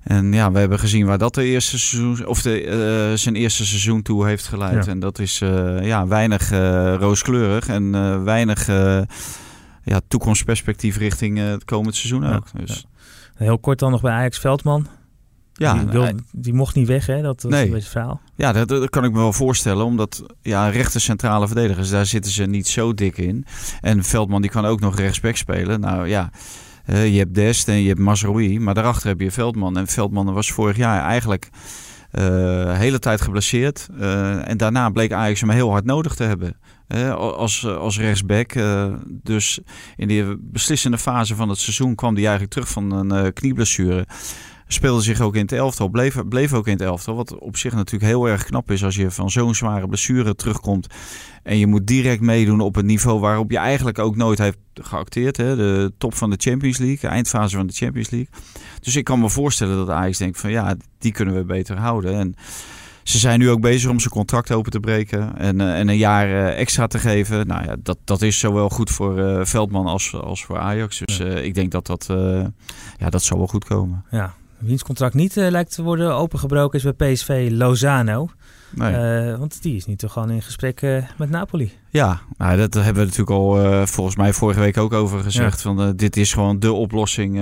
En 0.02 0.32
ja, 0.32 0.52
we 0.52 0.58
hebben 0.58 0.78
gezien 0.78 1.06
waar 1.06 1.18
dat 1.18 1.34
de 1.34 1.44
eerste 1.44 1.78
seizoen, 1.78 2.26
of 2.26 2.42
de, 2.42 2.64
uh, 3.10 3.16
zijn 3.16 3.34
eerste 3.34 3.66
seizoen 3.66 4.02
toe 4.02 4.26
heeft 4.26 4.46
geleid. 4.46 4.84
Ja. 4.84 4.90
En 4.90 5.00
dat 5.00 5.18
is 5.18 5.40
uh, 5.40 5.86
ja, 5.86 6.06
weinig 6.06 6.52
uh, 6.52 6.94
rooskleurig 6.94 7.68
en 7.68 8.24
weinig 8.24 8.66
ja, 9.84 10.00
toekomstperspectief 10.08 10.96
richting 10.96 11.38
het 11.38 11.64
komend 11.64 11.94
seizoen 11.94 12.26
ook. 12.26 12.46
Ja, 12.52 12.60
dus. 12.60 12.86
Heel 13.44 13.58
kort 13.58 13.78
dan 13.78 13.90
nog 13.90 14.00
bij 14.00 14.12
Ajax 14.12 14.38
Veldman. 14.38 14.86
Ja, 15.52 15.74
die, 15.74 15.88
wil, 15.88 16.08
die 16.32 16.54
mocht 16.54 16.74
niet 16.74 16.86
weg, 16.86 17.06
hè? 17.06 17.22
Dat, 17.22 17.42
nee. 17.42 17.60
is 17.60 17.66
een 17.66 17.72
beetje 17.74 17.90
verhaal. 17.90 18.20
Ja, 18.34 18.52
dat, 18.52 18.68
dat, 18.68 18.90
kan 18.90 19.04
ik 19.04 19.12
me 19.12 19.18
wel 19.18 19.32
voorstellen. 19.32 19.84
Omdat 19.84 20.22
ja, 20.42 20.68
rechter 20.68 21.00
centrale 21.00 21.46
verdedigers, 21.46 21.90
daar 21.90 22.06
zitten 22.06 22.32
ze 22.32 22.44
niet 22.44 22.68
zo 22.68 22.94
dik 22.94 23.18
in. 23.18 23.44
En 23.80 24.04
Veldman 24.04 24.42
die 24.42 24.50
kan 24.50 24.64
ook 24.64 24.80
nog 24.80 24.96
rechtsback 24.96 25.36
spelen. 25.36 25.80
Nou 25.80 26.08
ja, 26.08 26.30
uh, 26.86 27.12
je 27.12 27.18
hebt 27.18 27.34
Dest 27.34 27.68
en 27.68 27.82
je 27.82 27.88
hebt 27.88 28.00
Mazraoui. 28.00 28.60
Maar 28.60 28.74
daarachter 28.74 29.08
heb 29.08 29.20
je 29.20 29.30
Veldman. 29.30 29.76
En 29.76 29.86
Veldman 29.86 30.32
was 30.32 30.52
vorig 30.52 30.76
jaar 30.76 31.02
eigenlijk 31.02 31.48
de 32.10 32.64
uh, 32.66 32.78
hele 32.78 32.98
tijd 32.98 33.20
geblesseerd. 33.20 33.88
Uh, 34.00 34.48
en 34.48 34.56
daarna 34.56 34.90
bleek 34.90 35.12
Ajax 35.12 35.40
hem 35.40 35.50
heel 35.50 35.70
hard 35.70 35.84
nodig 35.84 36.14
te 36.14 36.24
hebben 36.24 36.56
als, 37.14 37.66
als 37.66 37.98
rechtsback. 37.98 38.54
Uh, 38.54 38.94
dus 39.06 39.60
in 39.96 40.08
die 40.08 40.36
beslissende 40.40 40.98
fase 40.98 41.34
van 41.34 41.48
het 41.48 41.58
seizoen 41.58 41.94
kwam 41.94 42.14
hij 42.14 42.22
eigenlijk 42.22 42.52
terug 42.52 42.68
van 42.68 42.92
een 42.92 43.24
uh, 43.24 43.32
knieblessure. 43.32 44.06
Speelde 44.66 45.02
zich 45.02 45.20
ook 45.20 45.34
in 45.34 45.40
het 45.40 45.52
elftal, 45.52 45.88
bleef, 45.88 46.28
bleef 46.28 46.52
ook 46.52 46.66
in 46.66 46.72
het 46.72 46.82
elftal. 46.82 47.14
Wat 47.14 47.38
op 47.38 47.56
zich 47.56 47.72
natuurlijk 47.72 48.10
heel 48.10 48.28
erg 48.28 48.44
knap 48.44 48.70
is 48.70 48.84
als 48.84 48.96
je 48.96 49.10
van 49.10 49.30
zo'n 49.30 49.54
zware 49.54 49.86
blessure 49.86 50.34
terugkomt. 50.34 50.86
En 51.42 51.58
je 51.58 51.66
moet 51.66 51.86
direct 51.86 52.20
meedoen 52.20 52.60
op 52.60 52.74
het 52.74 52.84
niveau 52.84 53.20
waarop 53.20 53.50
je 53.50 53.58
eigenlijk 53.58 53.98
ook 53.98 54.16
nooit 54.16 54.38
heeft 54.38 54.58
geacteerd. 54.74 55.36
Hè? 55.36 55.56
De 55.56 55.92
top 55.98 56.14
van 56.14 56.30
de 56.30 56.36
Champions 56.38 56.78
League, 56.78 57.10
eindfase 57.10 57.56
van 57.56 57.66
de 57.66 57.72
Champions 57.72 58.10
League. 58.10 58.28
Dus 58.80 58.96
ik 58.96 59.04
kan 59.04 59.20
me 59.20 59.30
voorstellen 59.30 59.76
dat 59.76 59.88
Ajax 59.88 60.18
denkt 60.18 60.40
van 60.40 60.50
ja, 60.50 60.76
die 60.98 61.12
kunnen 61.12 61.34
we 61.34 61.44
beter 61.44 61.78
houden. 61.78 62.14
En 62.14 62.34
ze 63.10 63.18
zijn 63.18 63.38
nu 63.38 63.50
ook 63.50 63.60
bezig 63.60 63.90
om 63.90 64.00
zijn 64.00 64.12
contract 64.12 64.52
open 64.52 64.70
te 64.70 64.80
breken 64.80 65.36
en, 65.38 65.60
uh, 65.60 65.78
en 65.78 65.88
een 65.88 65.96
jaar 65.96 66.28
uh, 66.28 66.58
extra 66.58 66.86
te 66.86 66.98
geven. 66.98 67.46
Nou 67.46 67.64
ja, 67.64 67.76
dat, 67.82 67.98
dat 68.04 68.22
is 68.22 68.38
zowel 68.38 68.68
goed 68.68 68.90
voor 68.90 69.18
uh, 69.18 69.44
Veldman 69.44 69.86
als, 69.86 70.14
als 70.14 70.44
voor 70.44 70.58
Ajax. 70.58 71.02
Dus 71.04 71.16
ja. 71.16 71.24
ik 71.24 71.54
denk 71.54 71.70
dat 71.70 71.86
dat, 71.86 72.06
ja, 72.96 73.10
dat 73.10 73.22
zal 73.22 73.38
wel 73.38 73.46
goed 73.46 73.64
komen. 73.64 74.04
Ja, 74.10 74.34
wiens 74.58 74.82
contract 74.82 75.14
niet 75.14 75.34
lijkt 75.34 75.74
te 75.74 75.82
worden 75.82 76.14
opengebroken 76.14 76.78
is 76.78 76.94
bij 76.96 77.12
PSV 77.12 77.48
Lozano. 77.52 78.28
Nee. 78.70 79.30
Uh, 79.30 79.38
want 79.38 79.62
die 79.62 79.76
is 79.76 79.86
niet 79.86 79.98
toch 79.98 80.12
gewoon 80.12 80.30
in 80.30 80.42
gesprek 80.42 80.82
uh, 80.82 81.04
met 81.16 81.30
Napoli. 81.30 81.72
Ja, 81.92 82.20
nou, 82.36 82.56
dat 82.56 82.74
hebben 82.74 82.94
we 82.94 83.00
natuurlijk 83.00 83.30
al 83.30 83.64
uh, 83.64 83.86
volgens 83.86 84.16
mij 84.16 84.32
vorige 84.32 84.60
week 84.60 84.76
ook 84.76 84.92
over 84.92 85.20
gezegd. 85.20 85.62
Ja. 85.62 85.74
Van, 85.74 85.96
dit 85.96 86.16
is 86.16 86.32
gewoon 86.32 86.58
de 86.58 86.72
oplossing 86.72 87.40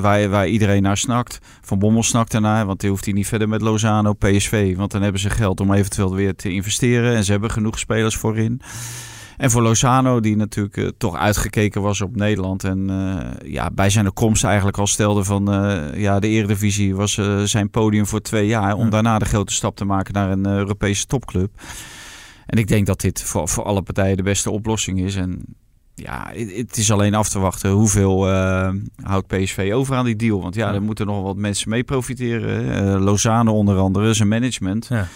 waar, 0.00 0.28
waar 0.28 0.48
iedereen 0.48 0.82
naar 0.82 0.96
snakt. 0.96 1.38
Van 1.60 1.78
Bommel 1.78 2.02
snakt 2.02 2.34
ernaar, 2.34 2.66
want 2.66 2.80
die 2.80 2.90
hoeft 2.90 3.04
hij 3.04 3.14
niet 3.14 3.26
verder 3.26 3.48
met 3.48 3.60
Lozano, 3.60 4.12
PSV. 4.12 4.76
Want 4.76 4.90
dan 4.90 5.02
hebben 5.02 5.20
ze 5.20 5.30
geld 5.30 5.60
om 5.60 5.72
eventueel 5.72 6.14
weer 6.14 6.36
te 6.36 6.52
investeren. 6.52 7.16
En 7.16 7.24
ze 7.24 7.30
hebben 7.30 7.50
genoeg 7.50 7.78
spelers 7.78 8.16
voorin. 8.16 8.60
En 9.40 9.50
voor 9.50 9.62
Lozano, 9.62 10.20
die 10.20 10.36
natuurlijk 10.36 10.76
uh, 10.76 10.88
toch 10.98 11.16
uitgekeken 11.16 11.82
was 11.82 12.00
op 12.00 12.16
Nederland. 12.16 12.64
En 12.64 12.90
uh, 12.90 13.52
ja, 13.52 13.70
bij 13.70 13.90
zijn 13.90 14.12
komst 14.12 14.44
eigenlijk 14.44 14.78
al 14.78 14.86
stelde 14.86 15.24
van 15.24 15.54
uh, 15.54 16.00
ja, 16.00 16.18
de 16.18 16.28
Eredivisie 16.28 16.96
was 16.96 17.20
zijn 17.44 17.70
podium 17.70 18.06
voor 18.06 18.20
twee 18.20 18.46
jaar. 18.46 18.74
Om 18.74 18.90
daarna 18.90 19.18
de 19.18 19.24
grote 19.24 19.52
stap 19.52 19.76
te 19.76 19.84
maken 19.84 20.14
naar 20.14 20.30
een 20.30 20.46
Europese 20.46 21.06
topclub. 21.06 21.50
En 22.50 22.58
ik 22.58 22.68
denk 22.68 22.86
dat 22.86 23.00
dit 23.00 23.22
voor, 23.22 23.48
voor 23.48 23.64
alle 23.64 23.82
partijen 23.82 24.16
de 24.16 24.22
beste 24.22 24.50
oplossing 24.50 25.00
is. 25.00 25.16
En 25.16 25.42
ja, 25.94 26.30
het 26.34 26.76
is 26.76 26.92
alleen 26.92 27.14
af 27.14 27.28
te 27.28 27.38
wachten 27.38 27.70
hoeveel 27.70 28.26
houdt 29.02 29.26
PSV 29.26 29.70
over 29.74 29.96
aan 29.96 30.04
die 30.04 30.16
deal. 30.16 30.42
Want 30.42 30.54
ja, 30.54 30.68
ja. 30.68 30.74
er 30.74 30.82
moeten 30.82 31.06
nog 31.06 31.22
wat 31.22 31.36
mensen 31.36 31.68
mee 31.68 31.84
profiteren. 31.84 33.00
Lozano 33.00 33.52
onder 33.52 33.78
andere, 33.78 34.14
zijn 34.14 34.28
management. 34.28 34.86
Ja. 34.88 35.08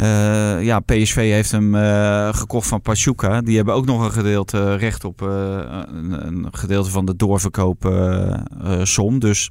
Uh, 0.00 0.64
ja, 0.64 0.80
PSV 0.80 1.14
heeft 1.14 1.50
hem 1.50 1.74
uh, 1.74 2.34
gekocht 2.34 2.68
van 2.68 2.80
Pachuca. 2.80 3.40
Die 3.40 3.56
hebben 3.56 3.74
ook 3.74 3.86
nog 3.86 4.04
een 4.04 4.12
gedeelte 4.12 4.58
uh, 4.58 4.78
recht 4.78 5.04
op 5.04 5.20
een, 5.20 6.26
een, 6.26 6.46
gedeelte 6.50 6.90
van 6.90 7.04
de 7.04 7.16
doorverkoopsom. 7.16 9.18
dus 9.18 9.50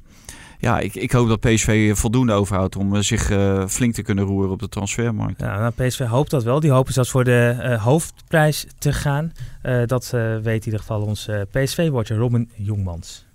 ja, 0.66 0.78
ik, 0.78 0.94
ik 0.94 1.12
hoop 1.12 1.28
dat 1.28 1.40
PSV 1.40 1.96
voldoende 1.96 2.32
overhoudt 2.32 2.76
om 2.76 3.02
zich 3.02 3.30
flink 3.68 3.94
te 3.94 4.02
kunnen 4.02 4.24
roeren 4.24 4.50
op 4.50 4.58
de 4.58 4.68
transfermarkt. 4.68 5.40
Ja, 5.40 5.58
nou, 5.58 5.72
PSV 5.86 6.00
hoopt 6.00 6.30
dat 6.30 6.44
wel. 6.44 6.60
Die 6.60 6.70
hopen 6.70 6.92
zelfs 6.92 7.10
voor 7.10 7.24
de 7.24 7.76
hoofdprijs 7.80 8.66
te 8.78 8.92
gaan. 8.92 9.32
dat 9.86 10.10
weet 10.42 10.58
in 10.58 10.64
ieder 10.64 10.80
geval 10.80 11.00
ons 11.00 11.28
PSV-watcher 11.50 12.16
Robin 12.16 12.50
Jongmans. 12.54 13.26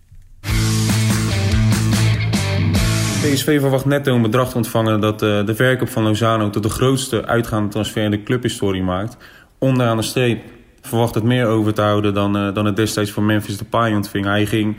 PSV 3.21 3.59
verwacht 3.59 3.85
netto 3.85 4.15
een 4.15 4.21
bedrag 4.21 4.49
te 4.49 4.57
ontvangen 4.57 4.99
dat 4.99 5.23
uh, 5.23 5.45
de 5.45 5.55
verkoop 5.55 5.89
van 5.89 6.03
Lozano 6.03 6.49
tot 6.49 6.63
de 6.63 6.69
grootste 6.69 7.25
uitgaande 7.25 7.69
transfer 7.69 8.03
in 8.03 8.11
de 8.11 8.23
clubhistorie 8.23 8.83
maakt. 8.83 9.17
Onderaan 9.57 9.97
de 9.97 10.03
streep 10.03 10.43
verwacht 10.81 11.15
het 11.15 11.23
meer 11.23 11.45
over 11.45 11.73
te 11.73 11.81
houden 11.81 12.13
dan, 12.13 12.47
uh, 12.47 12.53
dan 12.53 12.65
het 12.65 12.75
destijds 12.75 13.11
voor 13.11 13.23
Memphis 13.23 13.57
Depay 13.57 13.93
ontving. 13.93 14.25
Hij 14.25 14.45
ging, 14.45 14.77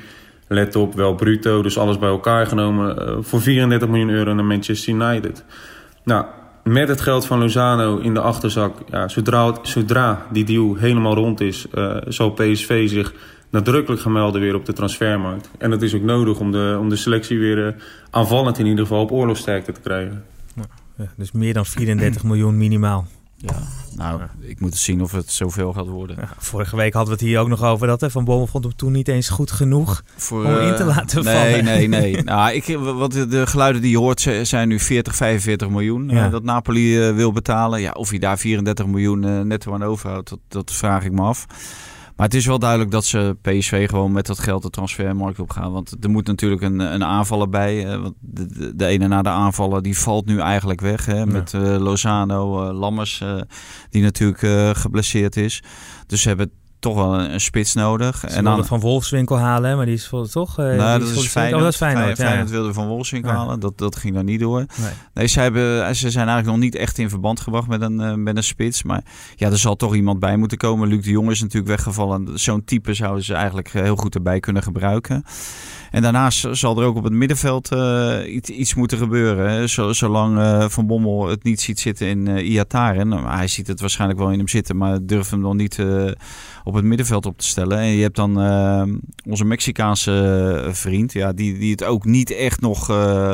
let 0.53 0.77
op, 0.77 0.95
wel 0.95 1.15
bruto, 1.15 1.63
dus 1.63 1.79
alles 1.79 1.99
bij 1.99 2.09
elkaar 2.09 2.47
genomen, 2.47 3.09
uh, 3.09 3.17
voor 3.21 3.41
34 3.41 3.89
miljoen 3.89 4.11
euro 4.11 4.35
naar 4.35 4.45
Manchester 4.45 4.95
United. 4.95 5.45
Nou, 6.05 6.25
met 6.65 6.89
het 6.89 7.01
geld 7.01 7.27
van 7.27 7.39
Lozano 7.39 7.99
in 7.99 8.15
de 8.15 8.21
achterzak, 8.21 8.77
ja, 8.91 9.09
zodra, 9.09 9.55
zodra 9.63 10.27
die 10.31 10.45
deal 10.45 10.75
helemaal 10.75 11.15
rond 11.15 11.41
is, 11.41 11.67
zal 12.09 12.31
PSV 12.31 12.89
zich 12.89 13.13
nadrukkelijk 13.53 14.03
gaan 14.03 14.13
melden 14.13 14.41
weer 14.41 14.55
op 14.55 14.67
de 14.67 14.73
transfermarkt. 14.73 15.51
En 15.59 15.71
dat 15.71 15.83
is 15.83 15.95
ook 15.95 16.03
nodig 16.03 16.39
om 16.39 16.53
de, 16.53 16.77
om 16.81 16.89
de 16.89 16.97
selectie 16.97 17.39
weer 17.39 17.67
uh, 17.67 17.73
aanvallend 18.11 18.59
in 18.59 18.67
ieder 18.67 18.87
geval 18.87 19.03
op 19.03 19.13
oorlogsterkte 19.13 19.73
te 19.73 19.81
krijgen. 19.81 20.25
Ja, 20.97 21.07
dus 21.17 21.33
meer 21.33 21.55
dan 21.55 21.67
34 21.67 22.23
miljoen 22.23 22.57
minimaal. 22.57 23.07
Ja, 23.43 23.63
nou, 23.97 24.21
ik 24.41 24.61
moet 24.61 24.77
zien 24.77 25.03
of 25.03 25.13
het 25.13 25.31
zoveel 25.31 25.73
gaat 25.73 25.87
worden. 25.87 26.17
Ja, 26.21 26.29
vorige 26.39 26.77
week 26.77 26.93
hadden 26.93 27.15
we 27.15 27.21
het 27.21 27.29
hier 27.29 27.41
ook 27.41 27.49
nog 27.49 27.63
over 27.63 27.87
dat. 27.87 28.01
Hè, 28.01 28.11
van 28.11 28.25
Bommel 28.25 28.47
vond 28.47 28.65
hem 28.65 28.77
toen 28.77 28.93
niet 28.93 29.09
eens 29.09 29.29
goed 29.29 29.51
genoeg 29.51 30.03
Voor, 30.17 30.45
om 30.45 30.57
in 30.57 30.75
te 30.77 30.83
eh, 30.83 30.87
laten 30.87 31.25
nee, 31.25 31.35
vallen. 31.35 31.65
Nee, 31.65 31.89
nee, 31.89 32.13
nee. 32.13 32.23
nou, 32.33 32.53
ik, 32.53 32.79
wat 32.79 33.13
de 33.13 33.47
geluiden 33.47 33.83
die 33.83 33.91
je 33.91 33.99
hoort 33.99 34.29
zijn 34.43 34.69
nu 34.69 34.81
40, 34.81 35.17
45 35.17 35.69
miljoen 35.69 36.09
ja. 36.09 36.29
dat 36.29 36.43
Napoli 36.43 37.09
uh, 37.09 37.15
wil 37.15 37.33
betalen. 37.33 37.81
Ja, 37.81 37.91
of 37.91 38.11
hij 38.11 38.19
daar 38.19 38.39
34 38.39 38.87
miljoen 38.87 39.47
netto 39.47 39.73
aan 39.75 39.85
overhoudt, 39.85 40.29
dat, 40.29 40.39
dat 40.49 40.73
vraag 40.73 41.05
ik 41.05 41.13
me 41.13 41.23
af. 41.23 41.47
Maar 42.17 42.27
het 42.27 42.35
is 42.35 42.47
wel 42.47 42.59
duidelijk 42.59 42.91
dat 42.91 43.05
ze 43.05 43.37
PSV 43.43 43.89
gewoon 43.89 44.13
met 44.13 44.27
dat 44.27 44.39
geld 44.39 44.63
de 44.63 44.71
transfermarkt 44.71 45.39
op 45.39 45.51
gaan. 45.51 45.73
Want 45.73 45.97
er 46.01 46.11
moet 46.11 46.27
natuurlijk 46.27 46.63
een, 46.63 46.79
een 46.79 47.05
aanvaller 47.05 47.49
bij. 47.49 47.99
want 47.99 48.15
de, 48.21 48.77
de, 48.77 48.87
ene 48.87 49.09
na 49.09 49.23
de 49.23 49.29
aanvaller 49.29 49.83
die 49.83 49.99
valt 49.99 50.27
nu 50.27 50.39
eigenlijk 50.39 50.81
weg. 50.81 51.07
Hè, 51.07 51.27
met 51.27 51.53
uh, 51.53 51.77
Lozano, 51.79 52.69
uh, 52.69 52.79
Lammers, 52.79 53.21
uh, 53.21 53.41
die 53.91 54.03
natuurlijk 54.03 54.77
geblesseerd 54.79 55.37
is. 55.37 55.63
Dus 56.07 56.23
ze 56.23 56.29
hebben 56.29 56.51
toch 56.83 56.95
wel 56.95 57.21
een, 57.21 57.41
spits 57.41 57.75
nodig. 57.75 58.19
Ze 58.19 58.27
en 58.27 58.45
dan 58.45 58.67
van 58.67 58.81
Wolfswinkel 58.81 59.39
halen, 59.39 59.77
maar 59.77 59.87
die 59.87 59.95
is 59.95 60.09
voor 60.09 60.29
toch. 60.29 60.59
Uh, 60.59 60.67
nou, 60.67 60.99
dat, 60.99 61.09
is 61.09 61.27
fijn. 61.27 61.55
Oh, 61.55 61.61
dat 61.61 61.73
is 61.73 61.77
Feyenoord. 61.77 62.17
Feyenoord 62.17 62.49
ja. 62.49 62.55
wilde 62.55 62.73
van 62.73 62.87
Wolfswinkel 62.87 63.31
ja. 63.31 63.37
halen. 63.37 63.61
Dat, 63.61 63.79
dat 63.79 63.97
ging 63.97 64.15
daar 64.15 64.25
niet 64.25 64.41
door. 64.41 64.59
Nee, 64.59 64.91
nee 65.15 65.27
ze, 65.27 65.41
hebben, 65.41 65.97
ze 65.97 66.11
zijn 66.11 66.29
eigenlijk 66.29 66.57
nog 66.57 66.65
niet 66.65 66.75
echt 66.75 66.99
in 66.99 67.09
verband 67.09 67.41
gebracht 67.41 67.69
met 67.69 67.81
een, 67.81 68.01
uh, 68.01 68.15
met 68.15 68.37
een 68.37 68.45
spits. 68.45 68.83
Maar 68.83 69.03
ja, 69.37 69.51
er 69.51 69.59
zal 69.59 69.77
toch 69.77 69.95
iemand 69.95 70.19
bij 70.19 70.37
moeten 70.37 70.59
komen. 70.59 70.89
Luc 70.89 71.05
de 71.05 71.11
Jong 71.11 71.31
is 71.31 71.41
natuurlijk 71.41 71.71
weggevallen. 71.71 72.29
Zo'n 72.35 72.65
type 72.65 72.95
zouden 72.95 73.25
ze 73.25 73.35
eigenlijk 73.35 73.69
heel 73.69 73.97
goed 73.97 74.15
erbij 74.15 74.41
kunnen 74.41 74.63
gebruiken. 74.63 75.25
En 75.93 76.03
daarnaast 76.03 76.47
zal 76.51 76.81
er 76.81 76.87
ook 76.87 76.97
op 76.97 77.05
het 77.05 77.13
middenveld 77.13 77.73
uh, 77.73 78.35
iets, 78.35 78.51
iets, 78.51 78.75
moeten 78.75 78.99
gebeuren. 78.99 79.51
Hè. 79.51 79.67
zolang 79.95 80.39
uh, 80.39 80.69
Van 80.69 80.87
Bommel 80.87 81.29
het 81.29 81.43
niet 81.43 81.61
ziet 81.61 81.81
zitten 81.81 82.07
in 82.07 82.29
uh, 82.29 82.51
Iataren. 82.51 83.09
Nou, 83.09 83.27
hij 83.27 83.49
ziet 83.49 83.67
het 83.67 83.81
waarschijnlijk 83.81 84.21
wel 84.21 84.31
in 84.31 84.39
hem 84.39 84.49
zitten, 84.49 84.77
maar 84.77 84.99
durft 85.03 85.31
hem 85.31 85.41
nog 85.41 85.55
niet 85.55 85.79
op 86.65 86.75
het 86.75 86.85
middenveld 86.85 87.27
op 87.27 87.39
te 87.39 87.47
stellen. 87.47 87.79
En 87.79 87.87
je 87.87 88.03
hebt 88.03 88.17
dan 88.17 88.37
onze 89.27 89.45
Mexicaanse 89.45 90.69
vriend, 90.73 91.13
ja, 91.13 91.33
die, 91.33 91.59
die 91.59 91.71
het 91.71 91.85
ook 91.85 92.05
niet 92.05 92.31
echt 92.31 92.61
nog 92.61 92.89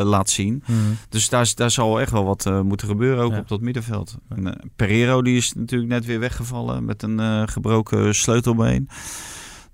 laat 0.05 0.31
zien. 0.31 0.62
Mm. 0.67 0.77
Dus 1.09 1.29
daar, 1.29 1.53
daar 1.55 1.71
zal 1.71 2.01
echt 2.01 2.11
wel 2.11 2.25
wat 2.25 2.62
moeten 2.62 2.88
gebeuren, 2.88 3.25
ook 3.25 3.33
ja. 3.33 3.38
op 3.38 3.49
dat 3.49 3.61
middenveld. 3.61 4.17
En, 4.29 4.71
Pereiro 4.77 5.23
die 5.23 5.37
is 5.37 5.53
natuurlijk 5.55 5.91
net 5.91 6.05
weer 6.05 6.21
weggevallen 6.21 6.85
met 6.85 7.03
een 7.03 7.49
gebroken 7.49 8.14
sleutelbeen. 8.14 8.88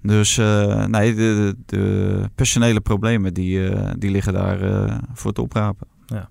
Dus 0.02 0.36
nee, 0.86 1.14
de, 1.14 1.56
de, 1.66 2.30
personele 2.34 2.80
problemen 2.80 3.34
die, 3.34 3.70
die 3.98 4.10
liggen 4.10 4.32
daar 4.32 4.58
voor 5.14 5.30
het 5.30 5.38
oprapen. 5.38 5.86
Ja. 6.06 6.28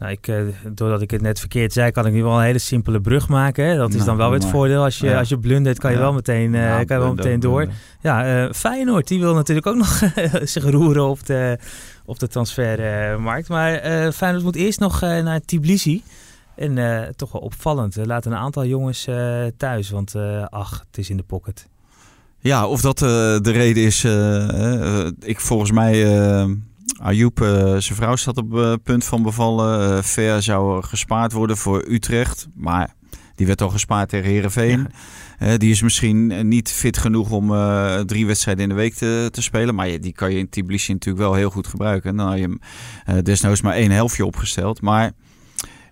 Nou, 0.00 0.12
ik, 0.12 0.32
doordat 0.76 1.02
ik 1.02 1.10
het 1.10 1.20
net 1.20 1.38
verkeerd 1.38 1.72
zei, 1.72 1.90
kan 1.90 2.06
ik 2.06 2.12
nu 2.12 2.22
wel 2.22 2.36
een 2.36 2.44
hele 2.44 2.58
simpele 2.58 3.00
brug 3.00 3.28
maken. 3.28 3.64
Hè? 3.64 3.76
Dat 3.76 3.88
is 3.88 3.94
nou, 3.94 4.06
dan 4.06 4.16
wel 4.16 4.30
weer 4.30 4.38
het 4.38 4.48
voordeel. 4.48 4.82
Als 4.82 4.98
je, 4.98 5.06
ja. 5.06 5.18
als 5.18 5.28
je 5.28 5.38
blundert, 5.38 5.78
kan 5.78 5.92
je 5.92 5.98
wel 5.98 6.12
meteen, 6.12 6.52
ja, 6.52 6.84
kan 6.84 6.96
je 6.96 7.02
wel 7.02 7.14
meteen 7.14 7.40
door. 7.40 7.68
Ja, 8.00 8.48
Feyenoord, 8.52 9.08
die 9.08 9.20
wil 9.20 9.34
natuurlijk 9.34 9.66
ook 9.66 9.76
nog 9.76 10.02
zich 10.54 10.64
roeren 10.64 11.08
op 11.08 11.26
de, 11.26 11.58
op 12.04 12.18
de 12.18 12.26
transfermarkt. 12.26 13.48
Maar 13.48 13.72
Feyenoord 14.12 14.44
moet 14.44 14.56
eerst 14.56 14.80
nog 14.80 15.00
naar 15.00 15.40
Tbilisi. 15.40 16.02
En 16.56 17.12
toch 17.16 17.32
wel 17.32 17.42
opvallend. 17.42 17.96
Laten 17.96 18.32
een 18.32 18.38
aantal 18.38 18.64
jongens 18.64 19.08
thuis, 19.56 19.90
want 19.90 20.14
ach, 20.48 20.84
het 20.86 20.98
is 20.98 21.10
in 21.10 21.16
de 21.16 21.22
pocket. 21.22 21.68
Ja, 22.38 22.66
of 22.66 22.80
dat 22.80 22.98
de 22.98 23.40
reden 23.52 23.82
is. 23.82 24.04
Ik 25.20 25.40
volgens 25.40 25.70
mij. 25.70 26.04
Uh, 26.98 27.06
Ayoub, 27.06 27.38
zijn 27.78 27.96
vrouw 27.96 28.16
staat 28.16 28.36
op 28.36 28.78
punt 28.82 29.04
van 29.04 29.22
bevallen. 29.22 30.04
Ver 30.04 30.42
zou 30.42 30.82
gespaard 30.82 31.32
worden 31.32 31.56
voor 31.56 31.84
Utrecht. 31.88 32.48
Maar 32.54 32.94
die 33.34 33.46
werd 33.46 33.62
al 33.62 33.68
gespaard 33.68 34.08
tegen 34.08 34.30
Herenveen. 34.30 34.86
Ja. 35.38 35.56
die 35.56 35.70
is 35.70 35.82
misschien 35.82 36.48
niet 36.48 36.72
fit 36.72 36.98
genoeg 36.98 37.30
om 37.30 37.46
drie 38.06 38.26
wedstrijden 38.26 38.62
in 38.62 38.68
de 38.68 38.74
week 38.74 38.94
te, 38.94 39.28
te 39.30 39.42
spelen. 39.42 39.74
Maar 39.74 40.00
die 40.00 40.12
kan 40.12 40.32
je 40.32 40.38
in 40.38 40.48
Tbilisi 40.48 40.92
natuurlijk 40.92 41.24
wel 41.24 41.34
heel 41.34 41.50
goed 41.50 41.66
gebruiken. 41.66 42.16
Dan 42.16 42.28
had 42.28 42.38
je 42.38 42.58
hem 43.04 43.24
desnoods 43.24 43.62
maar 43.62 43.74
één 43.74 43.90
helftje 43.90 44.26
opgesteld. 44.26 44.80
Maar 44.80 45.12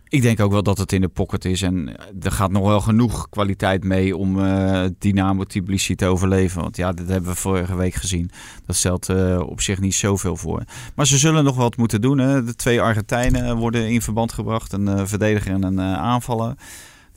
ik 0.08 0.22
denk 0.22 0.40
ook 0.40 0.52
wel 0.52 0.62
dat 0.62 0.78
het 0.78 0.92
in 0.92 1.00
de 1.00 1.08
pocket 1.08 1.44
is. 1.44 1.62
En 1.62 1.96
er 2.20 2.32
gaat 2.32 2.50
nog 2.50 2.66
wel 2.66 2.80
genoeg 2.80 3.28
kwaliteit 3.28 3.84
mee 3.84 4.16
om 4.16 4.38
uh, 4.38 4.84
Dynamo 4.98 5.44
Tbilisi 5.44 5.94
te 5.94 6.06
overleven. 6.06 6.60
Want 6.62 6.76
ja, 6.76 6.92
dat 6.92 7.08
hebben 7.08 7.30
we 7.30 7.36
vorige 7.36 7.76
week 7.76 7.94
gezien. 7.94 8.30
Dat 8.66 8.76
stelt 8.76 9.08
uh, 9.08 9.40
op 9.40 9.60
zich 9.60 9.80
niet 9.80 9.94
zoveel 9.94 10.36
voor. 10.36 10.62
Maar 10.94 11.06
ze 11.06 11.18
zullen 11.18 11.44
nog 11.44 11.56
wat 11.56 11.76
moeten 11.76 12.00
doen. 12.00 12.18
Hè. 12.18 12.44
De 12.44 12.54
twee 12.54 12.80
Argentijnen 12.80 13.56
worden 13.56 13.88
in 13.88 14.02
verband 14.02 14.32
gebracht. 14.32 14.72
Een 14.72 15.08
verdediger 15.08 15.52
en 15.52 15.62
een 15.62 15.80
aanvaller. 15.80 16.54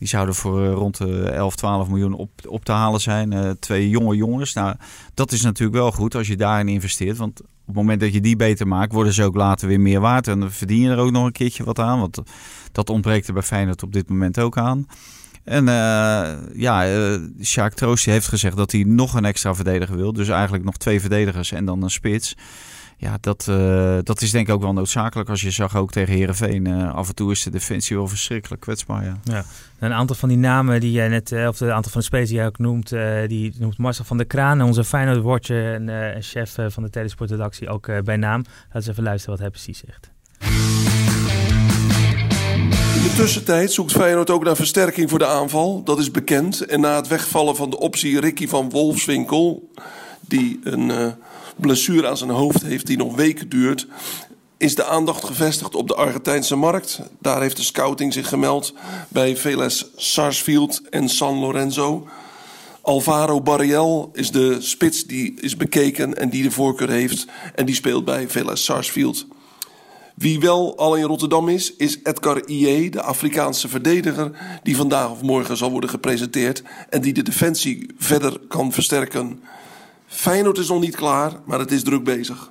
Die 0.01 0.09
zouden 0.09 0.35
voor 0.35 0.67
rond 0.67 0.97
de 0.97 1.29
11, 1.29 1.55
12 1.55 1.87
miljoen 1.87 2.13
op, 2.13 2.31
op 2.47 2.65
te 2.65 2.71
halen 2.71 3.01
zijn. 3.01 3.57
twee 3.59 3.89
jonge 3.89 4.15
jongens. 4.15 4.53
Nou, 4.53 4.75
dat 5.13 5.31
is 5.31 5.41
natuurlijk 5.41 5.77
wel 5.77 5.91
goed 5.91 6.15
als 6.15 6.27
je 6.27 6.37
daarin 6.37 6.67
investeert. 6.67 7.17
Want 7.17 7.41
op 7.41 7.47
het 7.65 7.75
moment 7.75 7.99
dat 7.99 8.13
je 8.13 8.21
die 8.21 8.35
beter 8.35 8.67
maakt, 8.67 8.93
worden 8.93 9.13
ze 9.13 9.23
ook 9.23 9.35
later 9.35 9.67
weer 9.67 9.79
meer 9.79 9.99
waard. 9.99 10.27
En 10.27 10.39
dan 10.39 10.51
verdien 10.51 10.79
je 10.79 10.89
er 10.89 10.97
ook 10.97 11.11
nog 11.11 11.25
een 11.25 11.31
keertje 11.31 11.63
wat 11.63 11.79
aan. 11.79 11.99
Want 11.99 12.21
dat 12.71 12.89
ontbreekt 12.89 13.27
er 13.27 13.33
bij 13.33 13.43
Feyenoord 13.43 13.83
op 13.83 13.93
dit 13.93 14.09
moment 14.09 14.39
ook 14.39 14.57
aan. 14.57 14.85
En 15.43 15.67
uh, 15.67 16.33
ja, 16.53 16.93
uh, 16.93 17.19
Sjaak 17.41 17.73
Troost 17.73 18.05
heeft 18.05 18.27
gezegd 18.27 18.57
dat 18.57 18.71
hij 18.71 18.83
nog 18.83 19.13
een 19.13 19.25
extra 19.25 19.55
verdediger 19.55 19.95
wil. 19.95 20.13
Dus 20.13 20.27
eigenlijk 20.27 20.63
nog 20.63 20.77
twee 20.77 20.99
verdedigers 20.99 21.51
en 21.51 21.65
dan 21.65 21.83
een 21.83 21.89
spits. 21.89 22.35
Ja, 23.01 23.17
dat, 23.21 23.47
uh, 23.49 23.97
dat 24.03 24.21
is 24.21 24.31
denk 24.31 24.47
ik 24.47 24.53
ook 24.53 24.61
wel 24.61 24.73
noodzakelijk. 24.73 25.29
Als 25.29 25.41
je 25.41 25.51
zag 25.51 25.75
ook 25.75 25.91
tegen 25.91 26.13
Herenveen. 26.13 26.67
af 26.67 27.07
en 27.07 27.15
toe 27.15 27.31
is 27.31 27.43
de 27.43 27.49
defensie 27.49 27.95
wel 27.95 28.07
verschrikkelijk 28.07 28.61
kwetsbaar. 28.61 29.03
Ja. 29.03 29.17
ja. 29.23 29.43
Een 29.79 29.93
aantal 29.93 30.15
van 30.15 30.29
die 30.29 30.37
namen 30.37 30.79
die 30.79 30.91
jij 30.91 31.07
net, 31.07 31.31
of 31.31 31.59
een 31.59 31.71
aantal 31.71 31.91
van 31.91 32.01
de 32.01 32.07
spelers 32.07 32.29
die 32.29 32.37
jij 32.37 32.47
ook 32.47 32.57
noemt, 32.57 32.89
die 33.27 33.53
noemt 33.57 33.77
Marcel 33.77 34.05
van 34.05 34.17
der 34.17 34.25
Kraan, 34.25 34.61
onze 34.61 34.83
Feyenoord 34.83 35.21
watcher 35.21 35.73
en 35.73 36.23
chef 36.23 36.55
van 36.67 36.83
de 36.83 36.89
telesportredactie 36.89 37.69
ook 37.69 38.03
bij 38.03 38.17
naam. 38.17 38.41
Laten 38.41 38.69
we 38.69 38.77
eens 38.77 38.87
even 38.87 39.03
luisteren 39.03 39.39
wat 39.39 39.39
hij 39.39 39.49
precies 39.49 39.83
zegt. 39.85 40.11
In 42.95 43.01
de 43.07 43.13
tussentijd 43.15 43.71
zoekt 43.71 43.91
Feyenoord 43.91 44.29
ook 44.29 44.43
naar 44.43 44.55
versterking 44.55 45.09
voor 45.09 45.19
de 45.19 45.27
aanval. 45.27 45.83
Dat 45.83 45.99
is 45.99 46.11
bekend. 46.11 46.65
En 46.65 46.79
na 46.79 46.95
het 46.95 47.07
wegvallen 47.07 47.55
van 47.55 47.69
de 47.69 47.79
optie 47.79 48.19
Ricky 48.19 48.47
van 48.47 48.69
Wolfswinkel... 48.69 49.71
die 50.19 50.59
een 50.63 50.89
uh, 50.89 51.07
blessure 51.61 52.07
aan 52.07 52.17
zijn 52.17 52.29
hoofd 52.29 52.61
heeft 52.61 52.87
die 52.87 52.97
nog 52.97 53.15
weken 53.15 53.49
duurt... 53.49 53.87
is 54.57 54.75
de 54.75 54.85
aandacht 54.85 55.25
gevestigd 55.25 55.75
op 55.75 55.87
de 55.87 55.95
Argentijnse 55.95 56.55
markt. 56.55 56.99
Daar 57.19 57.41
heeft 57.41 57.57
de 57.57 57.63
scouting 57.63 58.13
zich 58.13 58.27
gemeld 58.27 58.73
bij 59.07 59.37
Veles 59.37 59.85
Sarsfield 59.95 60.81
en 60.89 61.09
San 61.09 61.39
Lorenzo... 61.39 62.07
Alvaro 62.81 63.41
Barriel 63.41 64.09
is 64.13 64.31
de 64.31 64.61
spits 64.61 65.05
die 65.05 65.41
is 65.41 65.57
bekeken 65.57 66.17
en 66.17 66.29
die 66.29 66.43
de 66.43 66.51
voorkeur 66.51 66.89
heeft. 66.89 67.25
En 67.55 67.65
die 67.65 67.75
speelt 67.75 68.05
bij 68.05 68.29
Veles 68.29 68.63
Sarsfield. 68.63 69.25
Wie 70.15 70.39
wel 70.39 70.77
al 70.77 70.95
in 70.95 71.03
Rotterdam 71.03 71.49
is, 71.49 71.75
is 71.75 71.99
Edgar 72.03 72.45
Ie, 72.45 72.89
de 72.89 73.01
Afrikaanse 73.01 73.67
verdediger, 73.67 74.31
die 74.63 74.75
vandaag 74.75 75.11
of 75.11 75.21
morgen 75.21 75.57
zal 75.57 75.71
worden 75.71 75.89
gepresenteerd 75.89 76.63
en 76.89 77.01
die 77.01 77.13
de 77.13 77.21
defensie 77.21 77.89
verder 77.97 78.39
kan 78.47 78.71
versterken. 78.71 79.43
Feyenoord 80.11 80.57
is 80.57 80.67
nog 80.67 80.81
niet 80.81 80.95
klaar, 80.95 81.31
maar 81.45 81.59
het 81.59 81.71
is 81.71 81.83
druk 81.83 82.03
bezig. 82.03 82.49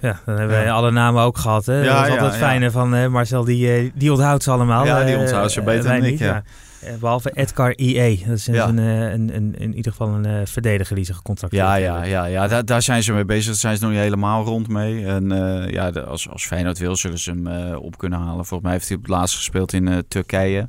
Ja, 0.00 0.20
dan 0.24 0.36
hebben 0.36 0.56
wij 0.56 0.72
alle 0.72 0.90
namen 0.90 1.22
ook 1.22 1.38
gehad. 1.38 1.66
Hè? 1.66 1.82
Ja, 1.82 1.96
dat 1.96 2.04
is 2.04 2.10
altijd 2.10 2.32
ja, 2.32 2.38
fijne 2.38 2.70
van 2.70 2.94
uh, 2.94 3.06
Marcel, 3.06 3.44
die, 3.44 3.82
uh, 3.84 3.90
die 3.94 4.12
onthoudt 4.12 4.42
ze 4.42 4.50
allemaal. 4.50 4.84
Ja, 4.84 5.04
die 5.04 5.16
onthoudt 5.16 5.52
ze 5.52 5.60
uh, 5.60 5.66
beter 5.66 5.84
dan 5.84 6.04
ik, 6.04 6.18
ja. 6.18 6.42
Eh, 6.80 6.94
behalve 7.00 7.30
Edgar 7.34 7.76
IE. 7.76 8.24
Dat 8.26 8.36
is 8.36 8.46
ja. 8.46 8.68
een, 8.68 8.78
een, 8.78 9.36
een, 9.36 9.54
in 9.58 9.74
ieder 9.74 9.92
geval 9.92 10.08
een 10.08 10.26
uh, 10.26 10.40
verdediger 10.44 10.96
die 10.96 11.04
zich 11.04 11.16
gecontracteerd 11.16 11.62
ja, 11.62 11.74
ja, 11.74 12.02
ja, 12.02 12.24
ja. 12.24 12.46
Daar, 12.48 12.64
daar 12.64 12.82
zijn 12.82 13.02
ze 13.02 13.12
mee 13.12 13.24
bezig. 13.24 13.46
Daar 13.46 13.54
zijn 13.54 13.76
ze 13.76 13.82
nog 13.82 13.92
niet 13.92 14.02
helemaal 14.02 14.44
rond 14.44 14.68
mee. 14.68 15.06
En 15.06 15.32
uh, 15.32 15.70
ja, 15.70 15.88
als, 15.88 16.28
als 16.28 16.46
Feyenoord 16.46 16.78
wil, 16.78 16.96
zullen 16.96 17.18
ze 17.18 17.30
hem 17.30 17.46
uh, 17.46 17.82
op 17.82 17.98
kunnen 17.98 18.18
halen. 18.18 18.44
Volgens 18.44 18.62
mij 18.62 18.72
heeft 18.72 18.88
hij 18.88 18.96
op 18.96 19.02
het 19.02 19.12
laatst 19.12 19.36
gespeeld 19.36 19.72
in 19.72 20.04
Turkije. 20.08 20.66